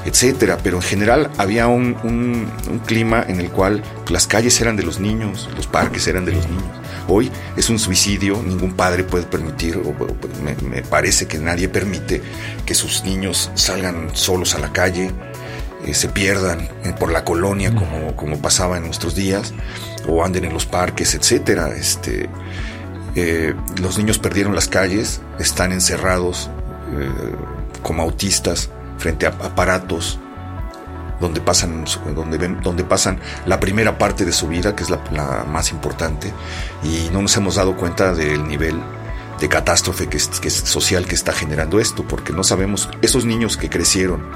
etcétera. 0.08 0.58
Pero 0.62 0.76
en 0.76 0.82
general 0.82 1.30
había 1.38 1.66
un, 1.66 1.96
un 2.02 2.78
clima 2.80 3.24
en 3.26 3.40
el 3.40 3.50
cual 3.50 3.82
las 4.08 4.26
calles 4.26 4.60
eran 4.60 4.76
de 4.76 4.82
los 4.82 5.00
niños, 5.00 5.48
los 5.56 5.66
parques 5.66 6.06
eran 6.06 6.24
de 6.24 6.32
los 6.32 6.48
niños. 6.48 6.78
Hoy 7.10 7.30
es 7.56 7.70
un 7.70 7.78
suicidio, 7.78 8.42
ningún 8.42 8.74
padre 8.74 9.02
puede 9.02 9.24
permitir, 9.24 9.78
o, 9.78 9.94
me, 10.68 10.82
parece 10.82 11.26
que 11.26 11.38
nadie 11.38 11.66
permite 11.66 12.20
que 12.66 12.74
sus 12.74 13.02
niños 13.02 13.50
salgan 13.54 14.10
solos 14.14 14.54
a 14.54 14.58
la 14.58 14.74
calle, 14.74 15.10
eh, 15.86 15.94
se 15.94 16.08
pierdan 16.08 16.68
eh, 16.84 16.92
por 16.98 17.10
la 17.10 17.24
colonia 17.24 17.74
como, 17.74 18.14
como 18.14 18.42
pasaba 18.42 18.76
en 18.76 18.84
nuestros 18.84 19.14
días, 19.14 19.54
o 20.06 20.22
anden 20.22 20.44
en 20.44 20.52
los 20.52 20.66
parques, 20.66 21.14
etcétera. 21.14 21.74
Este, 21.74 22.28
eh, 23.14 23.54
los 23.80 23.96
niños 23.96 24.18
perdieron 24.18 24.54
las 24.54 24.68
calles, 24.68 25.22
están 25.38 25.72
encerrados 25.72 26.50
como 27.82 28.02
autistas 28.02 28.70
frente 28.98 29.26
a 29.26 29.30
aparatos 29.30 30.18
donde 31.20 31.40
pasan, 31.40 31.84
donde, 32.14 32.38
ven, 32.38 32.60
donde 32.62 32.84
pasan 32.84 33.18
la 33.46 33.58
primera 33.58 33.98
parte 33.98 34.24
de 34.24 34.32
su 34.32 34.48
vida, 34.48 34.76
que 34.76 34.84
es 34.84 34.90
la, 34.90 35.44
más 35.48 35.72
importante, 35.72 36.32
y 36.84 37.08
no 37.12 37.22
nos 37.22 37.36
hemos 37.36 37.56
dado 37.56 37.76
cuenta 37.76 38.14
del 38.14 38.46
nivel 38.46 38.80
de 39.40 39.48
catástrofe 39.48 40.08
que 40.08 40.16
es, 40.16 40.30
social 40.64 41.06
que 41.06 41.14
está 41.14 41.32
generando 41.32 41.80
esto, 41.80 42.04
porque 42.04 42.32
no 42.32 42.44
sabemos, 42.44 42.88
esos 43.02 43.24
niños 43.24 43.56
que 43.56 43.70
crecieron 43.70 44.28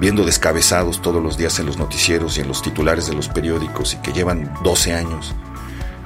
viendo 0.00 0.24
descabezados 0.24 1.00
todos 1.02 1.22
los 1.22 1.36
días 1.36 1.58
en 1.58 1.66
los 1.66 1.78
noticieros 1.78 2.36
y 2.38 2.42
en 2.42 2.48
los 2.48 2.62
titulares 2.62 3.06
de 3.06 3.14
los 3.14 3.28
periódicos 3.28 3.94
y 3.94 3.96
que 3.98 4.12
llevan 4.12 4.52
12 4.62 4.92
años 4.94 5.34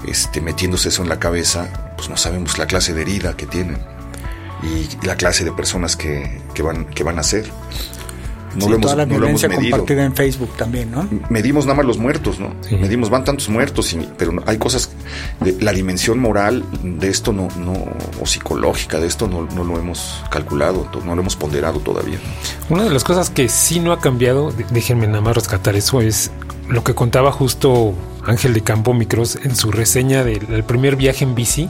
este, 0.07 0.40
metiéndose 0.40 0.90
eso 0.90 1.03
en 1.03 1.09
la 1.09 1.18
cabeza, 1.18 1.94
pues 1.96 2.09
no 2.09 2.16
sabemos 2.16 2.59
la 2.59 2.66
clase 2.66 2.92
de 2.92 3.03
herida 3.03 3.37
que 3.37 3.46
tienen 3.46 3.79
y 4.62 5.05
la 5.05 5.16
clase 5.16 5.44
de 5.44 5.53
personas 5.53 5.96
que, 5.96 6.40
que 6.55 6.62
van, 6.62 6.87
que 6.87 7.03
van 7.05 7.18
a 7.18 7.22
ser. 7.22 7.50
No 8.56 8.68
lo 8.68 8.76
hemos, 8.76 8.80
toda 8.82 8.96
la 8.96 9.04
violencia 9.04 9.48
compartida 9.48 10.04
en 10.04 10.14
Facebook 10.14 10.50
también, 10.56 10.90
¿no? 10.90 11.08
Medimos 11.28 11.66
nada 11.66 11.76
más 11.76 11.86
los 11.86 11.98
muertos, 11.98 12.38
¿no? 12.38 12.54
Medimos, 12.70 13.10
van 13.10 13.24
tantos 13.24 13.48
muertos, 13.48 13.96
pero 14.16 14.32
hay 14.46 14.58
cosas, 14.58 14.90
de, 15.40 15.60
la 15.60 15.72
dimensión 15.72 16.18
moral 16.18 16.64
de 16.82 17.08
esto 17.08 17.32
no, 17.32 17.48
no, 17.58 17.72
o 18.20 18.26
psicológica 18.26 19.00
de 19.00 19.06
esto 19.06 19.28
no, 19.28 19.46
no 19.54 19.64
lo 19.64 19.78
hemos 19.78 20.22
calculado, 20.30 20.88
no 21.04 21.14
lo 21.14 21.20
hemos 21.20 21.36
ponderado 21.36 21.80
todavía. 21.80 22.18
Una 22.68 22.84
de 22.84 22.90
las 22.90 23.04
cosas 23.04 23.30
que 23.30 23.48
sí 23.48 23.80
no 23.80 23.92
ha 23.92 24.00
cambiado, 24.00 24.52
déjenme 24.70 25.06
nada 25.06 25.20
más 25.20 25.34
rescatar 25.34 25.76
eso, 25.76 26.00
es 26.00 26.30
lo 26.68 26.84
que 26.84 26.94
contaba 26.94 27.32
justo 27.32 27.94
Ángel 28.24 28.54
de 28.54 28.62
Campo 28.62 28.94
Micros 28.94 29.36
en 29.42 29.54
su 29.56 29.70
reseña 29.70 30.24
del 30.24 30.64
primer 30.64 30.96
viaje 30.96 31.24
en 31.24 31.34
bici, 31.34 31.68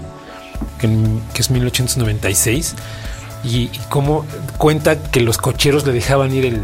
que, 0.78 0.88
que 1.32 1.42
es 1.42 1.50
1896 1.50 2.74
y, 3.44 3.70
cómo 3.88 4.24
cuenta 4.58 5.02
que 5.02 5.20
los 5.20 5.38
cocheros 5.38 5.86
le 5.86 5.92
dejaban 5.92 6.32
ir 6.34 6.46
el, 6.46 6.62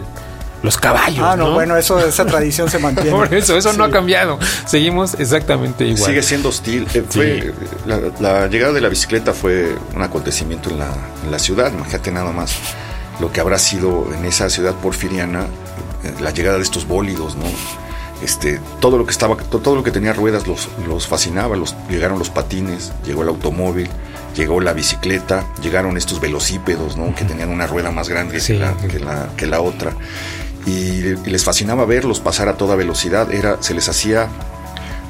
los 0.63 0.79
caballos. 0.79 1.21
Ah, 1.23 1.37
no, 1.37 1.53
bueno, 1.53 1.77
eso, 1.77 1.99
esa 2.05 2.27
tradición 2.27 2.71
se 2.71 2.79
mantiene. 2.81 3.11
Por 3.11 3.33
eso, 3.33 3.57
eso 3.57 3.73
no 3.73 3.85
ha 3.85 3.91
cambiado. 3.91 4.39
Seguimos 4.67 5.15
exactamente 5.15 5.85
igual. 5.85 6.11
Sigue 6.11 6.23
siendo 6.23 6.49
hostil. 6.49 6.87
Eh, 6.95 7.05
fue, 7.09 7.53
la, 7.87 8.47
llegada 8.49 8.73
de 8.73 8.81
la 8.81 8.89
bicicleta 8.89 9.33
fue 9.33 9.75
un 9.95 10.03
acontecimiento 10.03 10.71
en 10.71 10.79
la, 10.79 10.93
en 11.25 11.31
la, 11.31 11.39
ciudad. 11.39 11.73
Imagínate 11.73 12.11
nada 12.13 12.33
más 12.33 12.57
lo 13.21 13.33
que 13.33 13.41
habrá 13.41 13.59
sido 13.59 14.07
en 14.15 14.25
esa 14.25 14.49
ciudad 14.49 14.75
porfiriana, 14.75 15.47
eh, 16.05 16.15
la 16.21 16.31
llegada 16.31 16.57
de 16.57 16.63
estos 16.63 16.87
bólidos, 16.87 17.37
¿no? 17.37 17.45
Este, 18.23 18.61
todo 18.81 18.99
lo 18.99 19.07
que 19.07 19.13
estaba, 19.13 19.37
todo 19.37 19.75
lo 19.75 19.83
que 19.83 19.91
tenía 19.91 20.13
ruedas 20.13 20.47
los, 20.47 20.69
los 20.87 21.07
fascinaba, 21.07 21.57
los, 21.57 21.75
llegaron 21.89 22.19
los 22.19 22.29
patines, 22.29 22.93
llegó 23.07 23.23
el 23.23 23.29
automóvil, 23.29 23.89
llegó 24.35 24.61
la 24.61 24.73
bicicleta, 24.73 25.47
llegaron 25.63 25.97
estos 25.97 26.21
velocípedos, 26.21 26.97
¿no? 26.97 27.15
Que 27.15 27.25
tenían 27.25 27.51
una 27.51 27.67
rueda 27.67 27.91
más 27.91 28.09
grande 28.09 28.39
que, 28.39 28.55
la, 28.55 28.77
que, 28.77 28.99
la, 28.99 29.31
que, 29.37 29.47
la, 29.47 29.61
otra. 29.61 29.93
Y, 30.67 31.15
les 31.29 31.45
fascinaba 31.45 31.85
verlos 31.85 32.21
pasar 32.21 32.49
a 32.49 32.57
toda 32.57 32.77
velocidad. 32.77 33.33
Era, 33.33 33.63
se 33.63 33.75
les 33.75 33.89
hacía 33.89 34.29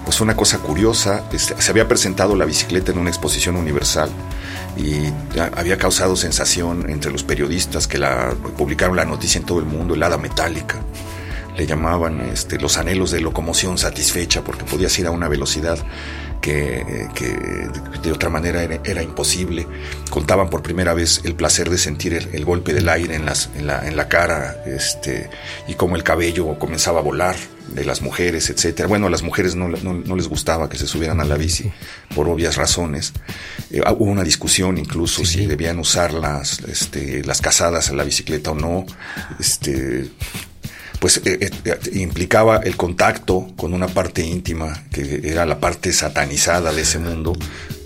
pues 0.05 0.21
una 0.21 0.37
cosa 0.37 0.59
curiosa. 0.59 1.23
Este, 1.33 1.61
se 1.61 1.71
había 1.71 1.89
presentado 1.89 2.37
la 2.37 2.45
bicicleta 2.45 2.93
en 2.93 2.99
una 2.99 3.11
exposición 3.11 3.57
universal 3.57 4.11
y 4.77 5.13
había 5.57 5.77
causado 5.79 6.17
sensación 6.17 6.89
entre 6.89 7.11
los 7.11 7.25
periodistas 7.25 7.89
que 7.89 7.99
la 7.99 8.35
publicaron 8.57 8.97
la 8.97 9.05
noticia 9.05 9.39
en 9.39 9.45
todo 9.45 9.59
el 9.59 9.67
mundo, 9.67 9.95
el 9.95 10.03
hada 10.03 10.17
metálica 10.17 10.81
le 11.57 11.67
llamaban 11.67 12.21
este, 12.21 12.59
los 12.59 12.79
anhelos 12.79 13.11
de 13.11 13.21
locomoción 13.21 13.77
satisfecha, 13.77 14.43
porque 14.43 14.65
podías 14.65 14.99
ir 14.99 15.07
a 15.07 15.11
una 15.11 15.29
velocidad 15.29 15.79
que, 16.41 17.69
de 18.03 18.13
otra 18.13 18.31
manera 18.31 18.63
era, 18.63 19.03
imposible. 19.03 19.67
Contaban 20.11 20.51
por 20.51 20.63
primera 20.63 20.95
vez 20.95 21.21
el 21.25 21.35
placer 21.35 21.71
de 21.71 21.79
sentir 21.79 22.15
el, 22.15 22.45
golpe 22.45 22.73
del 22.73 22.89
aire 22.89 23.15
en, 23.15 23.27
las, 23.27 23.51
en, 23.57 23.67
la, 23.67 23.87
en 23.87 23.97
la 23.97 24.09
cara 24.09 24.57
este, 24.67 25.31
y 25.69 25.75
cómo 25.75 25.97
el 25.97 26.03
cabello 26.03 26.59
comenzaba 26.59 27.01
a 27.01 27.03
volar 27.03 27.37
de 27.69 27.85
las 27.85 28.03
mujeres, 28.03 28.51
etcétera. 28.51 28.89
Bueno, 28.89 29.07
a 29.07 29.11
las 29.11 29.23
mujeres 29.23 29.55
no, 29.55 29.69
no, 29.69 30.17
les 30.17 30.29
gustaba 30.29 30.69
que 30.69 30.77
se 30.77 30.87
subieran 30.87 31.21
a 31.21 31.25
la 31.25 31.37
bici 31.37 31.71
por 32.15 32.29
obvias 32.29 32.57
razones. 32.57 33.13
Eh, 33.71 33.81
hubo 33.81 34.11
una 34.11 34.25
discusión 34.25 34.79
incluso 34.79 35.25
si 35.25 35.47
debían 35.47 35.79
usar 35.79 36.13
las, 36.13 36.61
este, 36.61 37.23
las 37.25 37.41
casadas 37.41 37.91
a 37.91 37.95
la 37.95 38.05
bicicleta 38.05 38.51
o 38.51 38.55
no. 38.55 38.87
Este, 39.39 40.11
pues 41.01 41.23
eh, 41.25 41.51
eh, 41.65 41.79
implicaba 41.95 42.59
el 42.59 42.77
contacto 42.77 43.49
con 43.57 43.73
una 43.73 43.89
parte 43.89 44.23
íntima, 44.23 44.85
que 44.93 45.23
era 45.25 45.47
la 45.47 45.59
parte 45.59 45.93
satanizada 45.93 46.73
de 46.73 46.83
ese 46.83 46.99
mundo, 46.99 47.33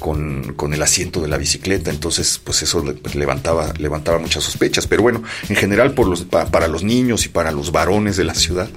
con, 0.05 0.74
el 0.74 0.83
asiento 0.83 1.22
de 1.22 1.29
la 1.29 1.38
bicicleta. 1.38 1.90
Entonces, 1.90 2.40
pues 2.42 2.62
eso 2.62 2.85
levantaba, 3.14 3.72
levantaba 3.79 4.18
muchas 4.18 4.44
sospechas. 4.44 4.87
Pero 4.87 5.03
bueno, 5.03 5.22
en 5.48 5.57
general, 5.57 5.92
por 5.92 6.09
los, 6.09 6.24
para 6.24 6.68
los 6.68 6.83
niños 6.83 7.24
y 7.24 7.29
para 7.31 7.53
los 7.53 7.72
varones 7.72 8.16
de 8.16 8.24
la 8.24 8.35
ciudad, 8.35 8.68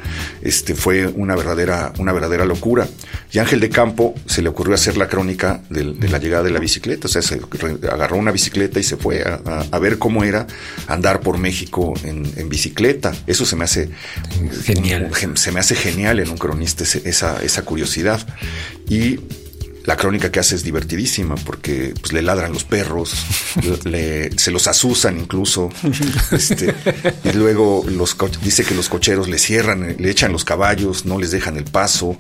este, 0.42 0.74
fue 0.74 1.08
una 1.08 1.36
verdadera, 1.36 1.92
una 1.98 2.14
verdadera 2.14 2.46
locura. 2.46 2.88
Y 3.32 3.40
Ángel 3.40 3.60
de 3.60 3.70
Campo 3.70 4.16
se 4.26 4.42
le 4.42 4.48
ocurrió 4.48 4.74
hacer 4.76 4.96
la 4.96 5.10
crónica 5.10 5.62
de, 5.70 5.84
la 6.08 6.18
llegada 6.18 6.44
de 6.44 6.52
la 6.52 6.60
bicicleta. 6.60 7.08
O 7.08 7.10
sea, 7.10 7.22
se 7.22 7.42
agarró 7.92 8.16
una 8.16 8.32
bicicleta 8.32 8.80
y 8.80 8.84
se 8.84 8.96
fue 8.96 9.22
a, 9.24 9.80
ver 9.80 9.98
cómo 9.98 10.24
era 10.24 10.48
andar 10.88 11.20
por 11.20 11.38
México 11.38 11.94
en, 12.04 12.48
bicicleta. 12.48 13.14
Eso 13.28 13.46
se 13.46 13.58
me 13.58 13.66
hace 13.66 13.90
genial. 14.64 15.12
se 15.36 15.52
me 15.52 15.60
hace 15.60 15.76
genial 15.76 16.20
en 16.20 16.30
un 16.30 16.38
cronista 16.38 16.84
esa, 16.84 17.42
esa 17.42 17.62
curiosidad. 17.64 18.26
Y 18.90 19.20
la 19.88 19.96
crónica 19.96 20.30
que 20.30 20.40
hace 20.40 20.56
es 20.56 20.64
divertidísima 20.64 21.36
porque 21.36 21.94
pues, 22.00 22.12
le 22.12 22.22
ladran 22.22 22.52
los 22.52 22.66
perros, 22.66 23.16
se 24.36 24.52
los 24.52 24.68
asusan 24.68 25.18
incluso, 25.18 25.70
este, 26.32 26.76
y 27.24 27.32
luego 27.32 27.86
los 27.88 28.18
dice 28.44 28.66
que 28.66 28.76
los 28.76 28.90
cocheros 28.90 29.30
le 29.30 29.40
cierran, 29.40 29.96
le 29.98 30.10
echan 30.10 30.34
los 30.34 30.44
caballos, 30.44 31.06
no 31.06 31.18
les 31.18 31.32
dejan 31.32 31.56
el 31.56 31.64
paso, 31.64 32.18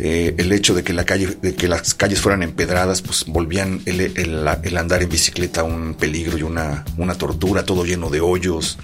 eh, 0.00 0.34
el 0.38 0.50
hecho 0.50 0.74
de 0.74 0.82
que 0.82 0.92
la 0.92 1.04
calle, 1.04 1.38
de 1.40 1.54
que 1.54 1.68
las 1.68 1.94
calles 1.94 2.20
fueran 2.20 2.42
empedradas, 2.42 3.00
pues 3.00 3.26
volvían 3.26 3.80
el, 3.86 4.76
andar 4.76 5.04
en 5.04 5.08
bicicleta 5.08 5.62
un 5.62 5.94
peligro 5.94 6.36
y 6.36 6.42
una, 6.42 6.84
una 6.96 7.14
tortura, 7.14 7.64
todo 7.64 7.84
lleno 7.84 8.10
de 8.10 8.20
hoyos, 8.20 8.76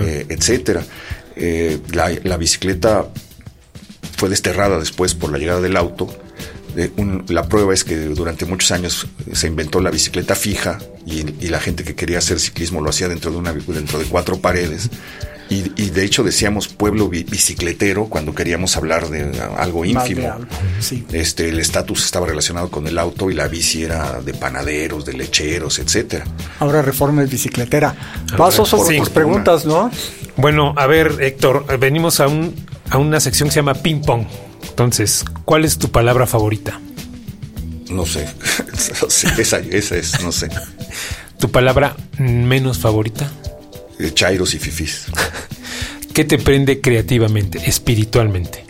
eh, 0.00 0.24
etcétera. 0.30 0.82
Eh, 1.36 1.80
la, 1.92 2.36
bicicleta 2.36 3.08
fue 4.16 4.28
desterrada 4.28 4.78
después 4.78 5.14
por 5.14 5.32
la 5.32 5.38
llegada 5.38 5.60
del 5.60 5.76
auto 5.76 6.08
la 7.28 7.48
prueba 7.48 7.72
es 7.72 7.84
que 7.84 7.96
durante 7.96 8.46
muchos 8.46 8.72
años 8.72 9.06
se 9.32 9.46
inventó 9.46 9.80
la 9.80 9.90
bicicleta 9.90 10.34
fija 10.34 10.78
y, 11.06 11.22
la 11.48 11.60
gente 11.60 11.84
que 11.84 11.94
quería 11.94 12.18
hacer 12.18 12.40
ciclismo 12.40 12.80
lo 12.80 12.90
hacía 12.90 13.08
dentro 13.08 13.30
de, 13.30 13.36
una, 13.36 13.52
dentro 13.52 13.98
de 13.98 14.06
cuatro 14.06 14.38
paredes. 14.38 14.90
Y, 15.76 15.90
de 15.90 16.04
hecho 16.04 16.24
decíamos 16.24 16.68
pueblo 16.68 17.08
bicicletero 17.08 18.06
cuando 18.06 18.34
queríamos 18.34 18.76
hablar 18.76 19.08
de 19.08 19.30
algo 19.56 19.84
ínfimo. 19.84 20.34
Este, 21.12 21.48
el 21.48 21.60
estatus 21.60 22.04
estaba 22.04 22.26
relacionado 22.26 22.70
con 22.70 22.86
el 22.86 22.98
auto 22.98 23.30
y 23.30 23.34
la 23.34 23.46
bici 23.46 23.84
era 23.84 24.20
de 24.20 24.34
panaderos, 24.34 25.04
de 25.04 25.12
lecheros, 25.12 25.78
etcétera. 25.78 26.24
Ahora 26.58 26.82
reforma 26.82 27.22
es 27.22 27.30
bicicletera. 27.30 27.94
Paso 28.36 28.64
sobre 28.64 28.98
tus 28.98 29.10
preguntas, 29.10 29.64
¿no? 29.64 29.90
Bueno, 30.36 30.74
a 30.76 30.86
ver, 30.86 31.18
Héctor, 31.20 31.78
venimos 31.78 32.18
a, 32.18 32.26
un, 32.26 32.54
a 32.90 32.98
una 32.98 33.20
sección 33.20 33.48
que 33.48 33.54
se 33.54 33.60
llama 33.60 33.74
ping 33.74 34.00
pong. 34.00 34.26
Entonces, 34.68 35.24
¿cuál 35.44 35.64
es 35.64 35.78
tu 35.78 35.90
palabra 35.90 36.26
favorita? 36.26 36.80
No 37.90 38.06
sé. 38.06 38.26
esa, 39.38 39.58
es, 39.58 40.20
no 40.22 40.32
sé. 40.32 40.48
¿Tu 41.38 41.50
palabra 41.50 41.96
menos 42.18 42.78
favorita? 42.78 43.30
Eh, 43.98 44.12
chairos 44.12 44.54
y 44.54 44.58
fifís. 44.58 45.06
¿Qué 46.14 46.24
te 46.24 46.38
prende 46.38 46.80
creativamente, 46.80 47.58
espiritualmente? 47.66 48.64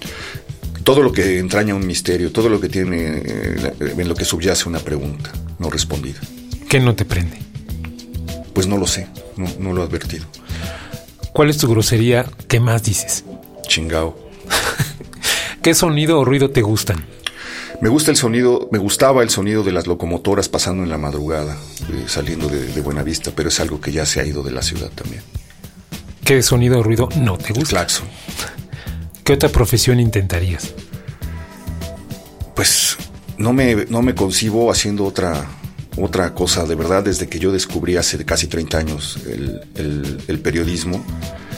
Todo 0.83 1.03
lo 1.03 1.13
que 1.13 1.39
entraña 1.39 1.75
un 1.75 1.87
misterio, 1.87 2.33
todo 2.33 2.49
lo 2.49 2.59
que 2.59 2.71
tiene, 2.71 3.19
eh, 3.23 3.75
en 3.81 4.09
lo 4.09 4.15
que 4.15 4.25
subyace 4.25 4.67
una 4.67 4.79
pregunta 4.79 5.31
no 5.59 5.69
respondida. 5.69 6.21
¿Qué 6.71 6.81
no 6.81 6.95
te 6.95 7.05
prende? 7.05 7.37
Pues 8.55 8.67
no 8.67 8.79
lo 8.79 8.87
sé, 8.87 9.09
no, 9.37 9.47
no 9.59 9.75
lo 9.75 9.83
he 9.83 9.87
advertido. 9.87 10.25
¿Cuál 11.35 11.51
es 11.51 11.59
tu 11.59 11.69
grosería 11.69 12.25
que 12.49 12.61
más 12.61 12.83
dices? 12.83 13.25
Chingao. 13.69 14.17
¿Qué 15.63 15.75
sonido 15.75 16.21
o 16.21 16.25
ruido 16.25 16.49
te 16.49 16.63
gustan? 16.63 17.05
Me 17.83 17.91
gusta 17.91 18.11
el 18.11 18.17
sonido, 18.17 18.71
me 18.73 18.79
gustaba 18.79 19.23
el 19.23 19.29
sonido 19.29 19.63
de 19.63 19.73
las 19.73 19.87
locomotoras 19.87 20.49
pasando 20.49 20.83
en 20.83 20.89
la 20.89 20.97
madrugada, 20.97 21.59
eh, 21.91 22.05
saliendo 22.07 22.49
de, 22.49 22.69
de 22.69 22.81
Buenavista, 22.81 23.33
pero 23.37 23.51
es 23.51 23.61
algo 23.61 23.83
que 23.83 23.93
ya 23.93 24.07
se 24.07 24.21
ha 24.21 24.25
ido 24.25 24.43
de 24.43 24.53
la 24.53 24.63
ciudad 24.63 24.89
también. 24.95 25.21
¿Qué 26.25 26.43
sonido 26.43 26.81
o 26.81 26.83
ruido 26.83 27.09
no 27.17 27.37
te 27.37 27.53
gusta? 27.53 27.77
claxon. 27.77 28.09
¿Qué 29.23 29.35
otra 29.35 29.49
profesión 29.49 30.01
intentarías? 30.01 30.75
Pues 32.55 32.97
no 33.39 33.53
me, 33.53 33.87
no 33.87 34.03
me 34.03 34.15
concibo 34.15 34.71
haciendo 34.71 35.05
otra, 35.05 35.47
otra 35.97 36.35
cosa. 36.35 36.65
De 36.65 36.75
verdad, 36.75 37.03
desde 37.03 37.29
que 37.29 37.39
yo 37.39 37.53
descubrí 37.53 37.97
hace 37.97 38.25
casi 38.25 38.47
30 38.47 38.79
años 38.79 39.19
el, 39.27 40.23
el 40.27 40.39
periodismo, 40.41 41.05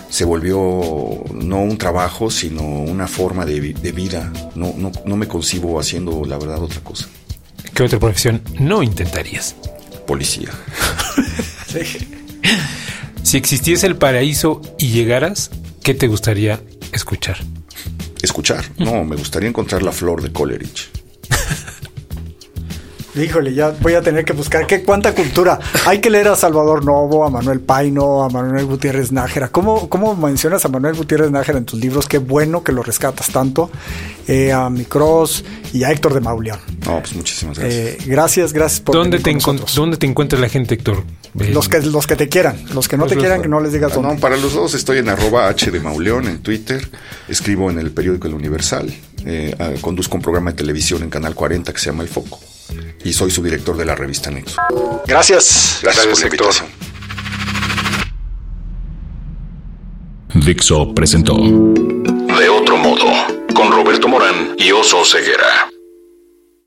se 0.08 0.24
volvió 0.24 1.24
no 1.34 1.62
un 1.62 1.76
trabajo, 1.78 2.30
sino 2.30 2.62
una 2.62 3.06
forma 3.06 3.44
de, 3.44 3.60
vida. 3.60 4.32
No, 4.54 4.74
no, 4.76 4.92
no 5.04 5.16
me 5.16 5.28
concibo 5.28 5.78
haciendo, 5.78 6.24
la 6.24 6.38
verdad, 6.38 6.62
otra 6.62 6.80
cosa. 6.80 7.06
¿Qué 7.74 7.82
otra 7.82 7.98
profesión 7.98 8.40
no 8.58 8.82
intentarías? 8.82 9.54
Policía. 10.06 10.50
Si 13.36 13.38
existiese 13.40 13.86
el 13.86 13.96
paraíso 13.96 14.62
y 14.78 14.92
llegaras, 14.92 15.50
¿qué 15.82 15.92
te 15.92 16.08
gustaría 16.08 16.58
escuchar? 16.94 17.36
Escuchar. 18.22 18.64
No, 18.78 19.04
me 19.04 19.14
gustaría 19.14 19.46
encontrar 19.46 19.82
la 19.82 19.92
flor 19.92 20.22
de 20.22 20.32
Coleridge. 20.32 20.95
Híjole, 23.16 23.54
ya 23.54 23.70
voy 23.80 23.94
a 23.94 24.02
tener 24.02 24.24
que 24.24 24.34
buscar 24.34 24.66
qué 24.66 24.82
cuánta 24.82 25.14
cultura. 25.14 25.58
Hay 25.86 26.00
que 26.00 26.10
leer 26.10 26.28
a 26.28 26.36
Salvador 26.36 26.84
Novo, 26.84 27.24
a 27.24 27.30
Manuel 27.30 27.60
Paino, 27.60 28.22
a 28.22 28.28
Manuel 28.28 28.66
Gutiérrez 28.66 29.10
Nájera. 29.10 29.48
¿Cómo, 29.48 29.88
cómo 29.88 30.14
mencionas 30.14 30.64
a 30.66 30.68
Manuel 30.68 30.94
Gutiérrez 30.94 31.30
Nájera 31.30 31.58
en 31.58 31.64
tus 31.64 31.80
libros? 31.80 32.08
Qué 32.08 32.18
bueno 32.18 32.62
que 32.62 32.72
lo 32.72 32.82
rescatas 32.82 33.28
tanto. 33.28 33.70
Eh, 34.28 34.52
a 34.52 34.68
Micros 34.68 35.44
y 35.72 35.84
a 35.84 35.92
Héctor 35.92 36.12
de 36.12 36.20
Mauleón. 36.20 36.58
No, 36.84 36.98
pues 36.98 37.14
muchísimas 37.14 37.58
gracias. 37.58 37.84
Eh, 37.84 37.98
gracias, 38.06 38.52
gracias 38.52 38.80
por 38.80 38.96
¿Dónde 38.96 39.18
te, 39.18 39.36
¿Dónde 39.74 39.96
te 39.96 40.06
encuentra 40.06 40.38
la 40.38 40.48
gente, 40.48 40.74
Héctor? 40.74 41.04
Los 41.34 41.68
que, 41.68 41.80
los 41.80 42.06
que 42.06 42.16
te 42.16 42.28
quieran. 42.28 42.62
Los 42.74 42.88
que 42.88 42.96
no 42.96 43.04
pues 43.04 43.14
te 43.14 43.18
quieran, 43.18 43.40
que 43.40 43.48
no 43.48 43.60
les 43.60 43.72
digas 43.72 43.94
dónde. 43.94 44.14
No, 44.14 44.20
para 44.20 44.36
los 44.36 44.52
dos 44.52 44.74
estoy 44.74 44.98
en 44.98 45.08
arroba 45.08 45.48
H 45.48 45.70
de 45.70 45.80
Mauleón 45.80 46.28
en 46.28 46.38
Twitter. 46.40 46.86
Escribo 47.28 47.70
en 47.70 47.78
el 47.78 47.92
periódico 47.92 48.26
El 48.26 48.34
Universal. 48.34 48.92
Eh, 49.24 49.54
conduzco 49.80 50.16
un 50.16 50.22
programa 50.22 50.50
de 50.50 50.56
televisión 50.56 51.02
en 51.02 51.10
Canal 51.10 51.34
40 51.34 51.72
que 51.72 51.78
se 51.78 51.86
llama 51.86 52.02
El 52.02 52.08
Foco 52.08 52.40
y 53.04 53.12
soy 53.12 53.30
su 53.30 53.42
director 53.42 53.76
de 53.76 53.84
la 53.84 53.94
revista 53.94 54.30
Nexo. 54.30 54.60
Gracias. 55.06 55.80
Gracias, 55.82 56.06
por 56.06 56.18
la 56.18 56.26
invitación. 56.26 56.68
Dixo 60.34 60.94
presentó 60.94 61.34
De 61.34 62.48
otro 62.48 62.76
modo 62.76 63.06
con 63.54 63.72
Roberto 63.72 64.06
Morán 64.06 64.54
y 64.58 64.70
Oso 64.70 65.04
Ceguera. 65.04 65.75